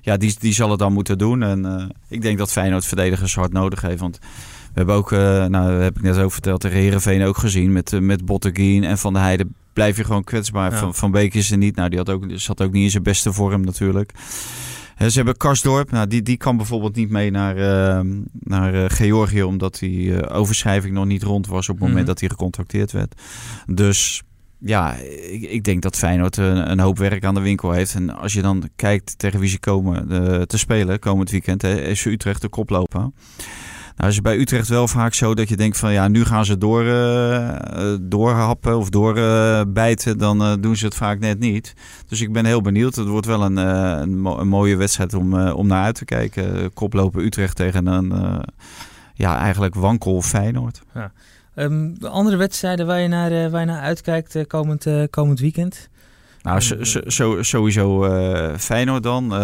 Ja, 0.00 0.16
die, 0.16 0.36
die 0.38 0.52
zal 0.52 0.70
het 0.70 0.78
dan 0.78 0.92
moeten 0.92 1.18
doen. 1.18 1.42
En 1.42 1.90
ik 2.08 2.22
denk 2.22 2.38
dat 2.38 2.52
Feyenoord 2.52 2.86
verdedigers 2.86 3.34
hard 3.34 3.52
nodig 3.52 3.80
heeft. 3.80 4.00
Want 4.00 4.18
hebben 4.74 4.94
ook, 4.94 5.10
nou, 5.10 5.82
heb 5.82 5.96
ik 5.96 6.02
net 6.02 6.18
ook 6.18 6.32
verteld, 6.32 6.60
tegen 6.60 6.78
Herenveen 6.78 7.24
ook 7.24 7.38
gezien. 7.38 7.72
Met, 7.72 8.00
met 8.00 8.24
Botteguin 8.24 8.84
en 8.84 8.98
Van 8.98 9.12
der 9.12 9.22
Heijden 9.22 9.54
blijf 9.72 9.96
je 9.96 10.04
gewoon 10.04 10.24
kwetsbaar. 10.24 10.70
Ja. 10.70 10.78
Van, 10.78 10.94
van 10.94 11.10
Beek 11.10 11.34
is 11.34 11.50
er 11.50 11.58
niet. 11.58 11.76
Nou, 11.76 11.88
die 11.88 11.98
had 11.98 12.10
ook, 12.10 12.24
zat 12.28 12.62
ook 12.62 12.72
niet 12.72 12.84
in 12.84 12.90
zijn 12.90 13.02
beste 13.02 13.32
vorm 13.32 13.64
natuurlijk. 13.64 14.12
Ze 14.98 15.12
hebben 15.12 15.36
Karsdorp, 15.36 15.90
nou, 15.90 16.06
die, 16.06 16.22
die 16.22 16.36
kan 16.36 16.56
bijvoorbeeld 16.56 16.96
niet 16.96 17.10
mee 17.10 17.30
naar, 17.30 17.56
uh, 17.56 18.12
naar 18.32 18.74
uh, 18.74 18.84
Georgië, 18.88 19.42
omdat 19.42 19.78
die 19.78 20.06
uh, 20.06 20.36
overschrijving 20.36 20.94
nog 20.94 21.04
niet 21.04 21.22
rond 21.22 21.46
was 21.46 21.68
op 21.68 21.74
het 21.74 21.78
moment 21.78 21.92
mm 21.92 21.96
-hmm. 21.96 22.06
dat 22.06 22.20
hij 22.20 22.28
gecontracteerd 22.28 22.92
werd. 22.92 23.20
Dus 23.66 24.22
ja, 24.58 24.94
ik, 25.30 25.42
ik, 25.42 25.64
denk 25.64 25.82
dat 25.82 25.96
Feyenoord 25.96 26.36
een, 26.36 26.70
een, 26.70 26.80
hoop 26.80 26.98
werk 26.98 27.24
aan 27.24 27.34
de 27.34 27.40
winkel 27.40 27.70
heeft. 27.70 27.94
En 27.94 28.16
als 28.16 28.32
je 28.32 28.42
dan 28.42 28.68
kijkt 28.76 29.18
tegen 29.18 29.40
wie 29.40 29.48
ze 29.48 29.58
komen 29.58 30.08
te 30.46 30.58
spelen 30.58 30.98
komend 30.98 31.30
weekend, 31.30 31.62
hè, 31.62 31.80
is 31.80 32.04
Utrecht 32.04 32.40
de 32.40 32.48
koploper 32.48 33.10
Nou 33.96 34.08
is 34.08 34.14
het 34.14 34.24
bij 34.24 34.38
Utrecht 34.38 34.68
wel 34.68 34.88
vaak 34.88 35.14
zo 35.14 35.34
dat 35.34 35.48
je 35.48 35.56
denkt 35.56 35.78
van 35.78 35.92
ja, 35.92 36.08
nu 36.08 36.24
gaan 36.24 36.44
ze 36.44 36.58
door, 36.58 36.84
uh, 36.84 37.94
doorhappen 38.00 38.78
of 38.78 38.90
doorbijten. 38.90 40.18
dan 40.18 40.60
doen 40.60 40.76
ze 40.76 40.84
het 40.84 40.94
vaak 40.94 41.18
net 41.18 41.38
niet. 41.38 41.74
Dus 42.08 42.20
ik 42.20 42.32
ben 42.32 42.44
heel 42.44 42.60
benieuwd. 42.60 42.94
Het 42.94 43.08
wordt 43.08 43.26
wel 43.26 43.42
een, 43.42 43.56
een, 43.56 44.48
mooie 44.48 44.76
wedstrijd 44.76 45.14
om, 45.14 45.48
om 45.48 45.66
naar 45.66 45.84
uit 45.84 45.94
te 45.94 46.04
kijken. 46.04 46.72
Koplopen 46.72 47.24
Utrecht 47.24 47.56
tegen 47.56 47.86
een 47.86 48.42
ja, 49.14 49.38
eigenlijk 49.38 49.74
wankel 49.74 50.22
Feyenoord. 50.22 50.82
Ja. 50.94 51.12
Um, 51.54 51.96
andere 52.00 52.36
wedstrijden 52.36 52.86
waar 52.86 53.00
je 53.00 53.08
naar, 53.08 53.50
waar 53.50 53.60
je 53.60 53.66
naar 53.66 53.80
uitkijkt 53.80 54.46
komend, 54.46 54.86
komend 55.10 55.40
weekend? 55.40 55.88
Nou, 56.44 56.60
zo, 57.06 57.42
sowieso 57.42 58.06
uh, 58.06 58.56
Feyenoord 58.58 59.02
dan. 59.02 59.24
Uh, 59.24 59.38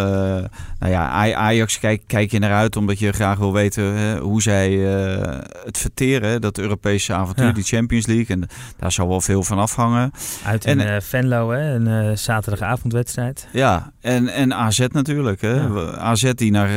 nou 0.78 0.92
ja, 0.92 1.32
Ajax 1.34 1.78
kijk, 1.78 2.02
kijk 2.06 2.30
je 2.30 2.38
naar 2.38 2.52
uit 2.52 2.76
omdat 2.76 2.98
je 2.98 3.12
graag 3.12 3.38
wil 3.38 3.52
weten 3.52 4.18
hoe 4.18 4.42
zij 4.42 4.70
uh, 4.70 5.38
het 5.64 5.78
verteren. 5.78 6.40
Dat 6.40 6.58
Europese 6.58 7.12
avontuur, 7.12 7.54
die 7.54 7.64
Champions 7.64 8.06
League. 8.06 8.36
En 8.36 8.48
daar 8.76 8.92
zal 8.92 9.08
wel 9.08 9.20
veel 9.20 9.42
van 9.42 9.58
afhangen. 9.58 10.10
Uit 10.44 10.64
in 10.64 10.80
en, 10.80 11.02
Venlo, 11.02 11.50
hè? 11.50 11.74
een 11.74 12.18
zaterdagavondwedstrijd. 12.18 13.48
Ja, 13.52 13.92
en, 14.00 14.28
en 14.28 14.54
AZ 14.54 14.86
natuurlijk. 14.88 15.40
Hè? 15.40 15.54
Ja. 15.54 15.90
AZ 15.96 16.32
die 16.32 16.50
naar 16.50 16.70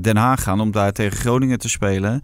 Den 0.00 0.16
Haag 0.16 0.42
gaan 0.42 0.60
om 0.60 0.70
daar 0.70 0.92
tegen 0.92 1.18
Groningen 1.18 1.58
te 1.58 1.68
spelen. 1.68 2.22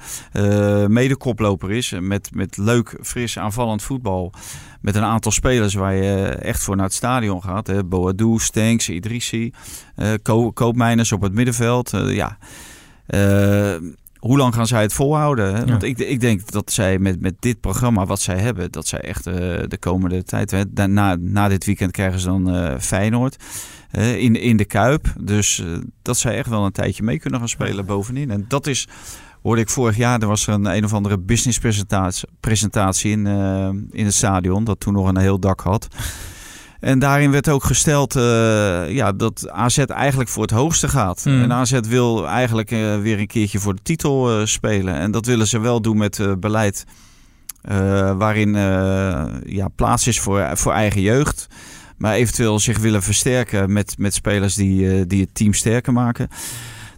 mede 0.88 1.16
koploper 1.16 1.72
is 1.72 1.94
met, 2.00 2.30
met 2.34 2.56
leuk, 2.56 2.98
fris, 3.02 3.38
aanvallend 3.38 3.82
voetbal 3.82 4.32
met 4.80 4.94
een 4.94 5.02
aantal 5.02 5.32
spelers 5.32 5.74
waar 5.74 5.94
je 5.94 6.24
echt 6.24 6.62
voor 6.62 6.76
naar 6.76 6.84
het 6.84 6.94
stadion 6.94 7.42
gaat. 7.42 7.66
Hè. 7.66 7.84
Boadou, 7.84 8.38
Stenks, 8.38 8.88
Idrissi, 8.88 9.52
uh, 9.96 10.08
Koopmijners 10.54 11.12
op 11.12 11.22
het 11.22 11.32
middenveld. 11.32 11.94
Uh, 11.94 12.14
ja. 12.14 12.38
Uh, 13.08 13.74
hoe 14.16 14.36
lang 14.36 14.54
gaan 14.54 14.66
zij 14.66 14.82
het 14.82 14.92
volhouden? 14.92 15.54
Hè? 15.54 15.64
Want 15.64 15.82
ik, 15.82 15.98
ik 15.98 16.20
denk 16.20 16.50
dat 16.50 16.72
zij 16.72 16.98
met, 16.98 17.20
met 17.20 17.34
dit 17.38 17.60
programma 17.60 18.06
wat 18.06 18.20
zij 18.20 18.38
hebben, 18.38 18.72
dat 18.72 18.86
zij 18.86 19.00
echt 19.00 19.24
de 19.24 19.76
komende 19.80 20.22
tijd, 20.22 20.50
hè, 20.50 20.86
na, 20.86 21.16
na 21.20 21.48
dit 21.48 21.64
weekend 21.64 21.90
krijgen 21.90 22.20
ze 22.20 22.26
dan 22.26 22.80
Feyenoord 22.80 23.36
in, 23.92 24.40
in 24.40 24.56
de 24.56 24.64
Kuip. 24.64 25.12
Dus 25.20 25.62
dat 26.02 26.16
zij 26.16 26.36
echt 26.36 26.48
wel 26.48 26.64
een 26.64 26.72
tijdje 26.72 27.02
mee 27.02 27.18
kunnen 27.18 27.38
gaan 27.38 27.48
spelen 27.48 27.86
bovenin. 27.86 28.30
En 28.30 28.44
dat 28.48 28.66
is 28.66 28.88
hoorde 29.46 29.60
ik 29.60 29.70
vorig 29.70 29.96
jaar, 29.96 30.20
er 30.20 30.26
was 30.26 30.46
een 30.46 30.64
een 30.64 30.84
of 30.84 30.92
andere 30.92 31.18
business 31.18 31.58
presentatie, 31.58 32.28
presentatie 32.40 33.10
in, 33.10 33.26
uh, 33.26 33.68
in 33.90 34.04
het 34.04 34.14
stadion, 34.14 34.64
dat 34.64 34.80
toen 34.80 34.92
nog 34.92 35.08
een 35.08 35.18
heel 35.18 35.38
dak 35.38 35.60
had. 35.60 35.88
En 36.80 36.98
daarin 36.98 37.30
werd 37.30 37.48
ook 37.48 37.64
gesteld 37.64 38.16
uh, 38.16 38.22
ja, 38.90 39.12
dat 39.12 39.48
AZ 39.50 39.78
eigenlijk 39.78 40.30
voor 40.30 40.42
het 40.42 40.50
hoogste 40.50 40.88
gaat. 40.88 41.24
Mm. 41.24 41.42
En 41.42 41.52
AZ 41.52 41.80
wil 41.80 42.28
eigenlijk 42.28 42.70
uh, 42.70 43.00
weer 43.00 43.18
een 43.18 43.26
keertje 43.26 43.58
voor 43.58 43.74
de 43.74 43.82
titel 43.82 44.46
spelen. 44.46 44.94
En 44.94 45.10
dat 45.10 45.26
willen 45.26 45.46
ze 45.46 45.58
wel 45.58 45.80
doen 45.80 45.96
met 45.96 46.40
beleid 46.40 46.84
waarin 48.16 48.54
ja, 49.44 49.68
plaats 49.74 50.06
is 50.06 50.20
voor, 50.20 50.50
voor 50.52 50.72
eigen 50.72 51.00
jeugd. 51.00 51.46
Maar 51.96 52.14
eventueel 52.14 52.58
zich 52.58 52.78
willen 52.78 53.02
versterken 53.02 53.72
met, 53.72 53.94
met 53.98 54.14
spelers 54.14 54.54
die, 54.54 55.06
die 55.06 55.20
het 55.20 55.34
team 55.34 55.52
sterker 55.52 55.92
maken. 55.92 56.28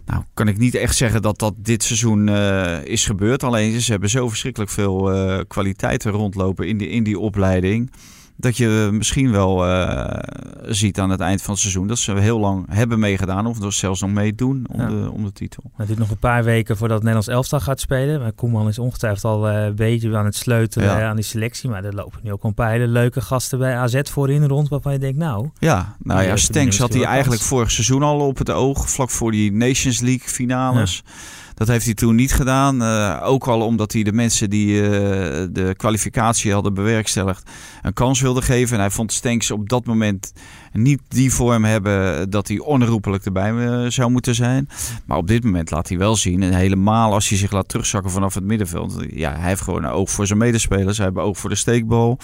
Nou, 0.09 0.23
kan 0.33 0.47
ik 0.47 0.57
niet 0.57 0.75
echt 0.75 0.95
zeggen 0.95 1.21
dat 1.21 1.39
dat 1.39 1.53
dit 1.57 1.83
seizoen 1.83 2.27
uh, 2.27 2.85
is 2.85 3.05
gebeurd. 3.05 3.43
Alleen 3.43 3.81
ze 3.81 3.91
hebben 3.91 4.09
zo 4.09 4.29
verschrikkelijk 4.29 4.71
veel 4.71 5.13
uh, 5.13 5.39
kwaliteiten 5.47 6.11
rondlopen 6.11 6.67
in 6.67 6.77
die, 6.77 6.89
in 6.89 7.03
die 7.03 7.19
opleiding 7.19 7.91
dat 8.39 8.57
je 8.57 8.89
misschien 8.91 9.31
wel 9.31 9.67
uh, 9.67 10.07
ziet 10.65 10.99
aan 10.99 11.09
het 11.09 11.19
eind 11.19 11.41
van 11.41 11.53
het 11.53 11.61
seizoen 11.61 11.87
dat 11.87 11.97
ze 11.97 12.13
heel 12.13 12.39
lang 12.39 12.65
hebben 12.69 12.99
meegedaan 12.99 13.45
of 13.45 13.61
er 13.61 13.73
zelfs 13.73 14.01
nog 14.01 14.11
meedoen 14.11 14.65
om, 14.71 14.87
de, 14.87 15.09
om 15.11 15.23
de 15.23 15.31
titel. 15.31 15.63
Het 15.75 15.87
duurt 15.87 15.99
nog 15.99 16.09
een 16.09 16.17
paar 16.17 16.43
weken 16.43 16.77
voordat 16.77 16.97
het 16.97 17.05
Nederlands 17.05 17.35
elftal 17.35 17.59
gaat 17.59 17.79
spelen. 17.79 18.19
Maar 18.19 18.31
Koeman 18.31 18.67
is 18.67 18.79
ongetwijfeld 18.79 19.23
al 19.23 19.49
uh, 19.49 19.63
een 19.63 19.75
beetje 19.75 20.17
aan 20.17 20.25
het 20.25 20.35
sleutelen 20.35 21.05
aan 21.05 21.15
die 21.15 21.25
selectie. 21.25 21.69
Maar 21.69 21.83
er 21.83 21.95
lopen 21.95 22.19
nu 22.23 22.31
ook 22.31 22.43
een 22.43 22.53
paar 22.53 22.71
hele 22.71 22.87
leuke 22.87 23.21
gasten 23.21 23.59
bij 23.59 23.75
AZ 23.75 23.99
voorin 24.03 24.47
rond 24.47 24.69
waarvan 24.69 24.91
je 24.91 24.99
denkt 24.99 25.17
nou... 25.17 25.49
Ja, 25.57 25.95
nou 25.99 26.23
ja, 26.23 26.35
Stenks 26.35 26.77
had 26.77 26.93
hij 26.93 27.03
eigenlijk 27.03 27.41
vorig 27.41 27.71
seizoen 27.71 28.03
al 28.03 28.19
op 28.19 28.37
het 28.37 28.49
oog, 28.49 28.89
vlak 28.89 29.09
voor 29.09 29.31
die 29.31 29.51
Nations 29.51 29.99
League 29.99 30.27
finales. 30.27 31.03
Dat 31.59 31.67
heeft 31.67 31.85
hij 31.85 31.93
toen 31.93 32.15
niet 32.15 32.33
gedaan. 32.33 32.81
Uh, 32.81 33.19
ook 33.23 33.47
al 33.47 33.61
omdat 33.61 33.93
hij 33.93 34.03
de 34.03 34.13
mensen 34.13 34.49
die 34.49 34.81
uh, 34.81 34.89
de 35.51 35.73
kwalificatie 35.77 36.53
hadden 36.53 36.73
bewerkstelligd 36.73 37.49
een 37.81 37.93
kans 37.93 38.21
wilde 38.21 38.41
geven. 38.41 38.75
En 38.75 38.81
hij 38.81 38.91
vond 38.91 39.13
Stenks 39.13 39.51
op 39.51 39.69
dat 39.69 39.85
moment 39.85 40.33
niet 40.71 41.01
die 41.07 41.33
vorm 41.33 41.63
hebben 41.63 42.29
dat 42.29 42.47
hij 42.47 42.59
onherroepelijk 42.59 43.25
erbij 43.25 43.51
uh, 43.51 43.89
zou 43.89 44.11
moeten 44.11 44.35
zijn. 44.35 44.69
Maar 45.05 45.17
op 45.17 45.27
dit 45.27 45.43
moment 45.43 45.71
laat 45.71 45.89
hij 45.89 45.97
wel 45.97 46.15
zien. 46.15 46.43
En 46.43 46.53
helemaal 46.53 47.13
als 47.13 47.29
hij 47.29 47.37
zich 47.37 47.51
laat 47.51 47.69
terugzakken 47.69 48.11
vanaf 48.11 48.33
het 48.33 48.43
middenveld. 48.43 49.05
Ja, 49.09 49.35
hij 49.37 49.49
heeft 49.49 49.61
gewoon 49.61 49.85
oog 49.85 50.09
voor 50.09 50.27
zijn 50.27 50.39
medespelers. 50.39 50.97
Hij 50.97 51.05
heeft 51.05 51.17
oog 51.17 51.37
voor 51.37 51.49
de 51.49 51.55
steekbal. 51.55 52.19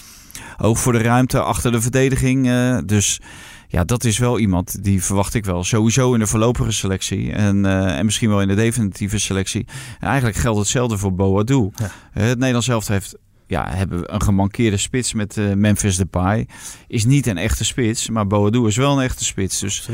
Oog 0.57 0.79
voor 0.79 0.93
de 0.93 1.01
ruimte 1.01 1.41
achter 1.41 1.71
de 1.71 1.81
verdediging. 1.81 2.49
dus 2.85 3.19
ja, 3.67 3.84
dat 3.84 4.04
is 4.04 4.17
wel 4.17 4.39
iemand 4.39 4.84
die 4.84 5.04
verwacht 5.04 5.34
ik 5.34 5.45
wel 5.45 5.63
sowieso 5.63 6.13
in 6.13 6.19
de 6.19 6.28
voorlopige 6.28 6.71
selectie. 6.71 7.32
En, 7.32 7.65
uh, 7.65 7.97
en 7.97 8.06
misschien 8.06 8.30
wel 8.30 8.41
in 8.41 8.47
de 8.47 8.56
definitieve 8.56 9.17
selectie. 9.17 9.65
En 9.99 10.08
eigenlijk 10.08 10.38
geldt 10.38 10.60
hetzelfde 10.60 10.97
voor 10.97 11.13
Boadu. 11.13 11.69
Ja. 11.75 11.91
het 12.12 12.38
Nederlands 12.38 12.65
zelf 12.65 12.88
heeft 12.88 13.17
ja, 13.47 13.69
hebben 13.69 14.13
een 14.13 14.21
gemankeerde 14.21 14.78
spits 14.78 15.13
met 15.13 15.38
uh, 15.38 15.54
Memphis 15.54 15.97
Depay. 15.97 16.47
Is 16.88 17.06
niet 17.06 17.28
een 17.28 17.38
echte 17.38 17.65
spits, 17.65 18.10
maar 18.10 18.28
Boadu 18.28 18.67
is 18.67 18.78
wel 18.78 18.97
een 18.97 19.04
echte 19.04 19.25
spits. 19.25 19.60
Dus, 19.60 19.89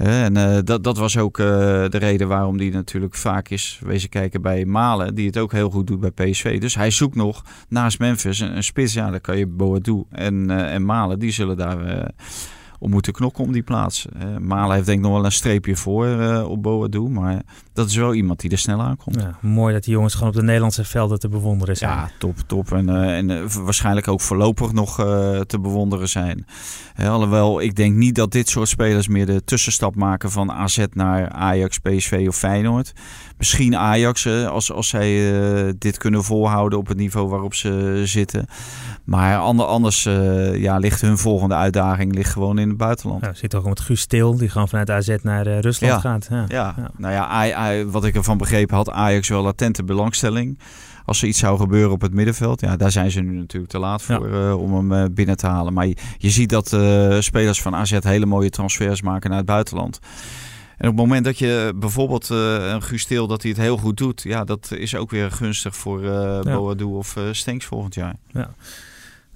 uh, 0.00 0.24
en 0.24 0.36
uh, 0.36 0.58
dat, 0.64 0.84
dat 0.84 0.96
was 0.98 1.16
ook 1.16 1.36
de 1.36 1.98
reden 1.98 2.28
waarom 2.28 2.58
die 2.58 2.72
natuurlijk 2.72 3.14
vaak 3.14 3.48
is 3.48 3.80
wezen 3.84 4.08
kijken 4.08 4.42
bij 4.42 4.64
Malen. 4.64 5.14
Die 5.14 5.26
het 5.26 5.38
ook 5.38 5.52
heel 5.52 5.70
goed 5.70 5.86
doet 5.86 6.00
bij 6.00 6.10
PSV. 6.10 6.60
Dus 6.60 6.74
hij 6.74 6.90
zoekt 6.90 7.14
nog 7.14 7.44
naast 7.68 7.98
Memphis 7.98 8.40
een, 8.40 8.56
een 8.56 8.64
spits. 8.64 8.92
Ja, 8.92 9.10
dan 9.10 9.20
kan 9.20 9.38
je 9.38 9.46
Boadu 9.46 10.04
en, 10.10 10.50
en 10.50 10.84
Malen. 10.84 11.18
Die 11.18 11.32
zullen 11.32 11.56
daar 11.56 12.12
om 12.84 12.90
moeten 12.90 13.12
knokken 13.12 13.44
om 13.44 13.52
die 13.52 13.62
plaats. 13.62 14.06
Uh, 14.16 14.36
Malen 14.36 14.74
heeft 14.74 14.86
denk 14.86 14.98
ik 14.98 15.04
nog 15.04 15.14
wel 15.14 15.24
een 15.24 15.32
streepje 15.32 15.76
voor 15.76 16.06
uh, 16.06 16.44
op 16.48 16.62
Boadu. 16.62 17.00
Maar 17.00 17.42
dat 17.72 17.88
is 17.88 17.96
wel 17.96 18.14
iemand 18.14 18.40
die 18.40 18.50
er 18.50 18.58
snel 18.58 18.82
aankomt. 18.82 19.20
Ja, 19.20 19.38
mooi 19.40 19.74
dat 19.74 19.84
die 19.84 19.92
jongens 19.92 20.14
gewoon 20.14 20.28
op 20.28 20.34
de 20.34 20.42
Nederlandse 20.42 20.84
velden 20.84 21.18
te 21.18 21.28
bewonderen 21.28 21.76
zijn. 21.76 21.90
Ja, 21.90 22.10
top, 22.18 22.36
top. 22.46 22.72
En, 22.72 22.88
uh, 22.88 23.16
en 23.16 23.62
waarschijnlijk 23.64 24.08
ook 24.08 24.20
voorlopig 24.20 24.72
nog 24.72 24.94
te 25.46 25.58
bewonderen 25.60 26.08
zijn. 26.08 26.46
alhoewel, 26.96 27.60
ik 27.60 27.74
denk 27.74 27.96
niet 27.96 28.14
dat 28.14 28.32
dit 28.32 28.48
soort 28.48 28.68
spelers 28.68 29.08
meer 29.08 29.26
de 29.26 29.44
tussenstap 29.44 29.94
maken 29.94 30.30
van 30.30 30.52
AZ 30.52 30.84
naar 30.92 31.28
Ajax, 31.28 31.78
PSV 31.78 32.24
of 32.28 32.36
Feyenoord. 32.36 32.92
Misschien 33.38 33.76
Ajax, 33.76 34.26
als, 34.26 34.72
als 34.72 34.88
zij 34.88 35.32
dit 35.78 35.98
kunnen 35.98 36.24
volhouden 36.24 36.78
op 36.78 36.86
het 36.86 36.96
niveau 36.96 37.28
waarop 37.28 37.54
ze 37.54 38.02
zitten. 38.04 38.46
Maar 39.04 39.38
anders 39.38 40.02
ja, 40.52 40.78
ligt 40.78 41.00
hun 41.00 41.18
volgende 41.18 41.54
uitdaging 41.54 42.14
ligt 42.14 42.32
gewoon 42.32 42.58
in 42.58 42.68
het 42.68 42.76
buitenland. 42.76 43.24
Ja, 43.24 43.34
zit 43.34 43.54
ook 43.54 43.64
met 43.68 43.80
Guus 43.80 44.00
Stil, 44.00 44.36
die 44.36 44.48
gewoon 44.48 44.68
vanuit 44.68 44.90
AZ 44.90 45.16
naar 45.22 45.46
uh, 45.46 45.58
Rusland 45.58 46.00
gaat. 46.00 46.26
Ja. 46.30 46.44
Ja. 46.48 46.74
nou 46.96 47.12
ja, 47.12 47.84
wat 47.84 48.04
ik 48.04 48.14
ervan 48.14 48.38
begrepen 48.38 48.76
had, 48.76 48.90
Ajax 48.90 49.28
wel 49.28 49.42
latente 49.42 49.84
belangstelling. 49.84 50.58
Als 51.04 51.22
er 51.22 51.28
iets 51.28 51.38
zou 51.38 51.58
gebeuren 51.58 51.92
op 51.92 52.00
het 52.00 52.12
middenveld, 52.14 52.60
ja, 52.60 52.76
daar 52.76 52.90
zijn 52.90 53.10
ze 53.10 53.20
nu 53.20 53.36
natuurlijk 53.36 53.72
te 53.72 53.78
laat 53.78 54.02
voor 54.02 54.28
uh, 54.28 54.60
om 54.60 54.90
hem 54.90 55.14
binnen 55.14 55.36
te 55.36 55.46
halen. 55.46 55.72
Maar 55.72 55.86
je, 55.86 55.96
je 56.18 56.30
ziet 56.30 56.50
dat 56.50 56.66
spelers 57.18 57.62
van 57.62 57.74
AZ 57.74 57.98
hele 58.00 58.26
mooie 58.26 58.50
transfers 58.50 59.02
maken 59.02 59.28
naar 59.28 59.38
het 59.38 59.46
buitenland. 59.46 59.98
En 60.76 60.88
op 60.90 60.96
het 60.96 61.06
moment 61.06 61.24
dat 61.24 61.38
je 61.38 61.72
bijvoorbeeld 61.76 62.28
een 62.28 63.26
dat 63.28 63.42
hij 63.42 63.50
het 63.50 63.60
heel 63.60 63.76
goed 63.76 63.96
doet, 63.96 64.22
ja, 64.22 64.44
dat 64.44 64.70
is 64.70 64.94
ook 64.94 65.10
weer 65.10 65.30
gunstig 65.30 65.76
voor 65.76 66.02
uh, 66.02 66.40
Boadu 66.40 66.84
of 66.84 67.16
uh, 67.16 67.24
Stenks 67.32 67.64
volgend 67.64 67.94
jaar. 67.94 68.14
Ja. 68.32 68.50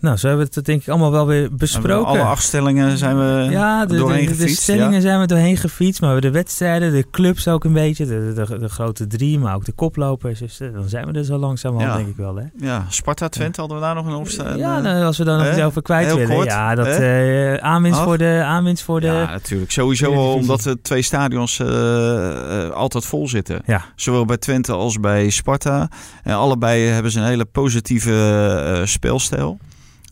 Nou, 0.00 0.16
zo 0.16 0.28
hebben 0.28 0.46
we 0.46 0.52
het 0.54 0.64
denk 0.64 0.82
ik 0.82 0.88
allemaal 0.88 1.10
wel 1.10 1.26
weer 1.26 1.54
besproken. 1.54 2.06
Alle 2.06 2.22
acht 2.22 2.42
stellingen 2.42 2.98
zijn 2.98 3.18
we 3.18 3.50
ja, 3.50 3.86
de, 3.86 3.96
doorheen 3.96 4.26
de, 4.26 4.32
gefietst. 4.32 4.56
De 4.56 4.62
stellingen 4.62 5.02
zijn 5.02 5.20
we 5.20 5.26
doorheen 5.26 5.56
gefietst. 5.56 6.00
Maar 6.00 6.20
de 6.20 6.30
wedstrijden, 6.30 6.92
de 6.92 7.06
clubs 7.10 7.48
ook 7.48 7.64
een 7.64 7.72
beetje. 7.72 8.06
De, 8.06 8.32
de, 8.34 8.58
de 8.58 8.68
grote 8.68 9.06
drie, 9.06 9.38
maar 9.38 9.54
ook 9.54 9.64
de 9.64 9.72
koplopers. 9.72 10.38
Dus 10.38 10.60
eh, 10.60 10.72
dan 10.72 10.88
zijn 10.88 11.06
we 11.06 11.18
er 11.18 11.24
zo 11.24 11.36
langzaam 11.36 11.80
ja. 11.80 11.96
denk 11.96 12.08
ik 12.08 12.16
wel. 12.16 12.36
Hè? 12.36 12.44
Ja, 12.58 12.86
Sparta 12.88 13.28
Twente 13.28 13.60
hadden 13.60 13.78
we 13.78 13.84
daar 13.84 13.94
nog 13.94 14.06
een 14.06 14.14
opstaan. 14.14 14.56
Ja, 14.56 14.80
nou, 14.80 15.04
als 15.04 15.18
we 15.18 15.24
dan 15.24 15.38
nog 15.38 15.50
iets 15.50 15.60
over 15.60 15.82
kwijt 15.82 16.06
Heel 16.06 16.16
willen. 16.16 16.34
Kort, 16.34 16.46
ja, 16.46 16.74
dat 16.74 17.00
uh, 17.00 17.54
aanwinst, 17.54 18.00
voor 18.00 18.18
de, 18.18 18.42
aanwinst 18.44 18.84
voor 18.84 19.00
de... 19.00 19.06
Ja, 19.06 19.30
natuurlijk. 19.30 19.70
Sowieso 19.70 20.12
omdat 20.12 20.62
de 20.62 20.80
twee 20.82 21.02
stadions 21.02 21.58
uh, 21.58 22.70
altijd 22.70 23.04
vol 23.04 23.28
zitten. 23.28 23.62
Ja. 23.66 23.84
Zowel 23.96 24.24
bij 24.24 24.36
Twente 24.36 24.72
als 24.72 25.00
bij 25.00 25.30
Sparta. 25.30 25.88
En 26.22 26.34
allebei 26.34 26.86
hebben 26.86 27.12
ze 27.12 27.18
een 27.18 27.26
hele 27.26 27.44
positieve 27.44 28.82
speelstijl. 28.84 29.58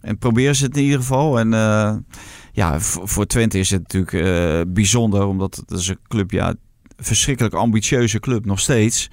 En 0.07 0.19
probeer 0.19 0.55
ze 0.55 0.65
het 0.65 0.77
in 0.77 0.83
ieder 0.83 0.99
geval. 0.99 1.39
En 1.39 1.53
uh, 1.53 1.95
ja, 2.53 2.81
voor 2.81 3.27
Twente 3.27 3.59
is 3.59 3.71
het 3.71 3.83
natuurlijk 3.83 4.13
uh, 4.13 4.61
bijzonder, 4.73 5.27
omdat 5.27 5.57
het 5.67 5.79
is 5.79 5.89
een 5.89 5.99
club, 6.09 6.31
ja, 6.31 6.55
verschrikkelijk 6.97 7.55
ambitieuze 7.55 8.21
club 8.21 8.45
nog 8.45 8.61
steeds. 8.61 9.11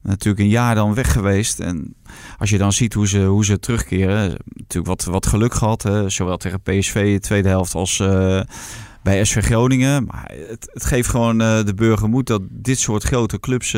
Natuurlijk 0.00 0.42
een 0.42 0.48
jaar 0.48 0.74
dan 0.74 0.94
weg 0.94 1.12
geweest. 1.12 1.60
En 1.60 1.94
als 2.38 2.50
je 2.50 2.58
dan 2.58 2.72
ziet 2.72 2.94
hoe 2.94 3.08
ze, 3.08 3.24
hoe 3.24 3.44
ze 3.44 3.58
terugkeren, 3.58 4.36
natuurlijk 4.44 4.86
wat, 4.86 5.04
wat 5.04 5.26
geluk 5.26 5.54
gehad. 5.54 5.82
Hè? 5.82 6.08
Zowel 6.08 6.36
tegen 6.36 6.62
PSV 6.62 7.12
de 7.12 7.20
tweede 7.20 7.48
helft 7.48 7.74
als 7.74 7.98
uh, 7.98 8.40
bij 9.02 9.24
SV 9.24 9.44
Groningen. 9.44 10.04
Maar 10.04 10.32
het, 10.48 10.70
het 10.72 10.84
geeft 10.84 11.08
gewoon 11.08 11.38
de 11.38 11.72
burger 11.74 12.08
moed 12.08 12.26
dat 12.26 12.42
dit 12.50 12.78
soort 12.78 13.02
grote 13.02 13.40
clubs 13.40 13.70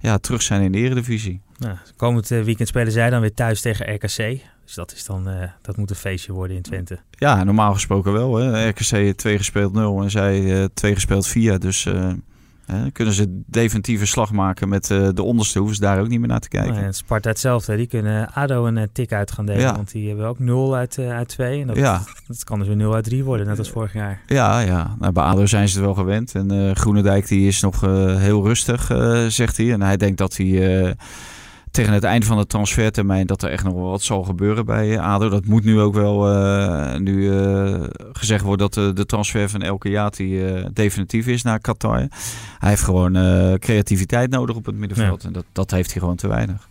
ja, 0.00 0.18
terug 0.20 0.42
zijn 0.42 0.62
in 0.62 0.72
de 0.72 0.78
eredivisie. 0.78 1.40
Nou, 1.58 1.76
komend 1.96 2.28
weekend 2.28 2.68
spelen 2.68 2.92
zij 2.92 3.10
dan 3.10 3.20
weer 3.20 3.34
thuis 3.34 3.60
tegen 3.60 3.94
RKC. 3.94 4.52
Dus 4.64 4.74
dat, 4.74 4.92
is 4.92 5.04
dan, 5.04 5.28
dat 5.62 5.76
moet 5.76 5.90
een 5.90 5.96
feestje 5.96 6.32
worden 6.32 6.56
in 6.56 6.62
Twente. 6.62 6.98
Ja, 7.10 7.44
normaal 7.44 7.72
gesproken 7.72 8.12
wel. 8.12 8.36
Hè. 8.36 8.68
RKC 8.68 9.16
2 9.16 9.36
gespeeld 9.36 9.72
0 9.72 10.02
en 10.02 10.10
zij 10.10 10.68
2 10.74 10.94
gespeeld 10.94 11.26
4. 11.26 11.58
Dus 11.58 11.86
kunnen 12.92 13.14
ze 13.14 13.42
definitieve 13.46 14.06
slag 14.06 14.32
maken 14.32 14.68
met 14.68 14.90
uh, 14.90 15.08
de 15.14 15.22
onderste, 15.22 15.58
hoeven 15.58 15.76
ze 15.76 15.82
daar 15.82 16.00
ook 16.00 16.08
niet 16.08 16.18
meer 16.18 16.28
naar 16.28 16.40
te 16.40 16.48
kijken. 16.48 16.84
Oh 16.84 16.90
Sparta 16.90 17.28
hetzelfde, 17.28 17.76
die 17.76 17.86
kunnen 17.86 18.32
ADO 18.32 18.66
een 18.66 18.76
uh, 18.76 18.82
tik 18.92 19.12
uit 19.12 19.32
gaan 19.32 19.46
delen, 19.46 19.74
want 19.74 19.92
die 19.92 20.08
hebben 20.08 20.26
ook 20.26 20.38
0 20.38 20.76
uit, 20.76 20.96
uh, 20.96 21.10
uit 21.10 21.28
2. 21.28 21.60
En 21.60 21.66
dat, 21.66 21.76
ja. 21.76 22.02
dat 22.26 22.44
kan 22.44 22.58
dus 22.58 22.68
weer 22.68 22.76
0 22.76 22.94
uit 22.94 23.04
3 23.04 23.24
worden, 23.24 23.46
net 23.46 23.58
als 23.58 23.70
vorig 23.70 23.92
jaar. 23.92 24.20
Ja, 24.26 24.60
ja. 24.60 24.96
Nou, 24.98 25.12
bij 25.12 25.22
ADO 25.22 25.46
zijn 25.46 25.68
ze 25.68 25.76
het 25.76 25.84
wel 25.84 25.94
gewend. 25.94 26.34
En 26.34 26.76
Groenendijk 26.76 27.28
die 27.28 27.48
is 27.48 27.60
nog 27.60 27.80
heel 28.18 28.46
rustig, 28.46 28.86
zegt 29.28 29.56
hij. 29.56 29.72
En 29.72 29.82
hij 29.82 29.96
denkt 29.96 30.18
dat 30.18 30.36
hij 30.36 30.96
tegen 31.74 31.92
het 31.92 32.04
einde 32.04 32.26
van 32.26 32.36
de 32.36 32.46
transfertermijn 32.46 33.26
dat 33.26 33.42
er 33.42 33.50
echt 33.50 33.64
nog 33.64 33.74
wel 33.74 33.90
wat 33.90 34.02
zal 34.02 34.22
gebeuren 34.22 34.64
bij 34.66 35.00
ADO. 35.00 35.28
Dat 35.28 35.44
moet 35.44 35.64
nu 35.64 35.80
ook 35.80 35.94
wel 35.94 36.34
uh, 36.34 36.96
nu 36.96 37.12
uh, 37.12 37.84
gezegd 38.12 38.44
worden 38.44 38.70
dat 38.70 38.74
de, 38.74 38.92
de 38.92 39.06
transfer 39.06 39.48
van 39.48 39.62
Elke 39.62 39.88
Jati 39.88 40.54
uh, 40.54 40.66
definitief 40.72 41.26
is 41.26 41.42
naar 41.42 41.60
Qatar. 41.60 41.98
Hij 42.58 42.68
heeft 42.68 42.82
gewoon 42.82 43.12
creativiteit 43.58 44.30
nodig 44.30 44.56
op 44.56 44.66
het 44.66 44.76
middenveld. 44.76 45.22
Ja. 45.22 45.28
En 45.28 45.34
dat, 45.34 45.44
dat 45.52 45.70
heeft 45.70 45.92
hij 45.92 46.00
gewoon 46.00 46.16
te 46.16 46.28
weinig. 46.28 46.68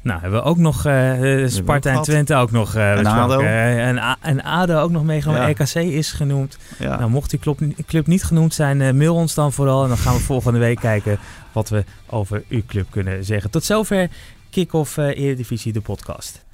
Nou, 0.00 0.20
hebben 0.20 0.40
we 0.40 0.46
ook 0.46 0.56
nog 0.56 0.86
uh, 0.86 1.46
Sparta 1.46 1.90
en 1.90 2.02
Twente 2.02 2.34
ook 2.34 2.50
nog 2.50 2.76
uh, 2.76 2.98
en 2.98 3.06
ADO. 3.06 3.40
Uh, 3.40 3.88
en, 3.88 4.16
en 4.20 4.42
ADO 4.42 4.80
ook 4.80 4.90
nog 4.90 5.04
meegenomen. 5.04 5.42
Ja. 5.42 5.48
RKC 5.48 5.74
is 5.74 6.12
genoemd. 6.12 6.58
Ja. 6.78 6.98
Nou, 6.98 7.10
mocht 7.10 7.30
die 7.30 7.38
club, 7.38 7.58
club 7.86 8.06
niet 8.06 8.24
genoemd 8.24 8.54
zijn, 8.54 8.96
mail 8.96 9.14
ons 9.14 9.34
dan 9.34 9.52
vooral. 9.52 9.82
En 9.82 9.88
dan 9.88 9.98
gaan 9.98 10.14
we 10.14 10.20
volgende 10.20 10.58
week 10.58 10.80
kijken 10.80 11.18
wat 11.58 11.68
we 11.68 11.84
over 12.06 12.44
uw 12.48 12.62
club 12.66 12.90
kunnen 12.90 13.24
zeggen. 13.24 13.50
Tot 13.50 13.64
zover 13.64 14.10
Kick-Off 14.50 14.96
Eredivisie, 14.96 15.72
de 15.72 15.80
podcast. 15.80 16.46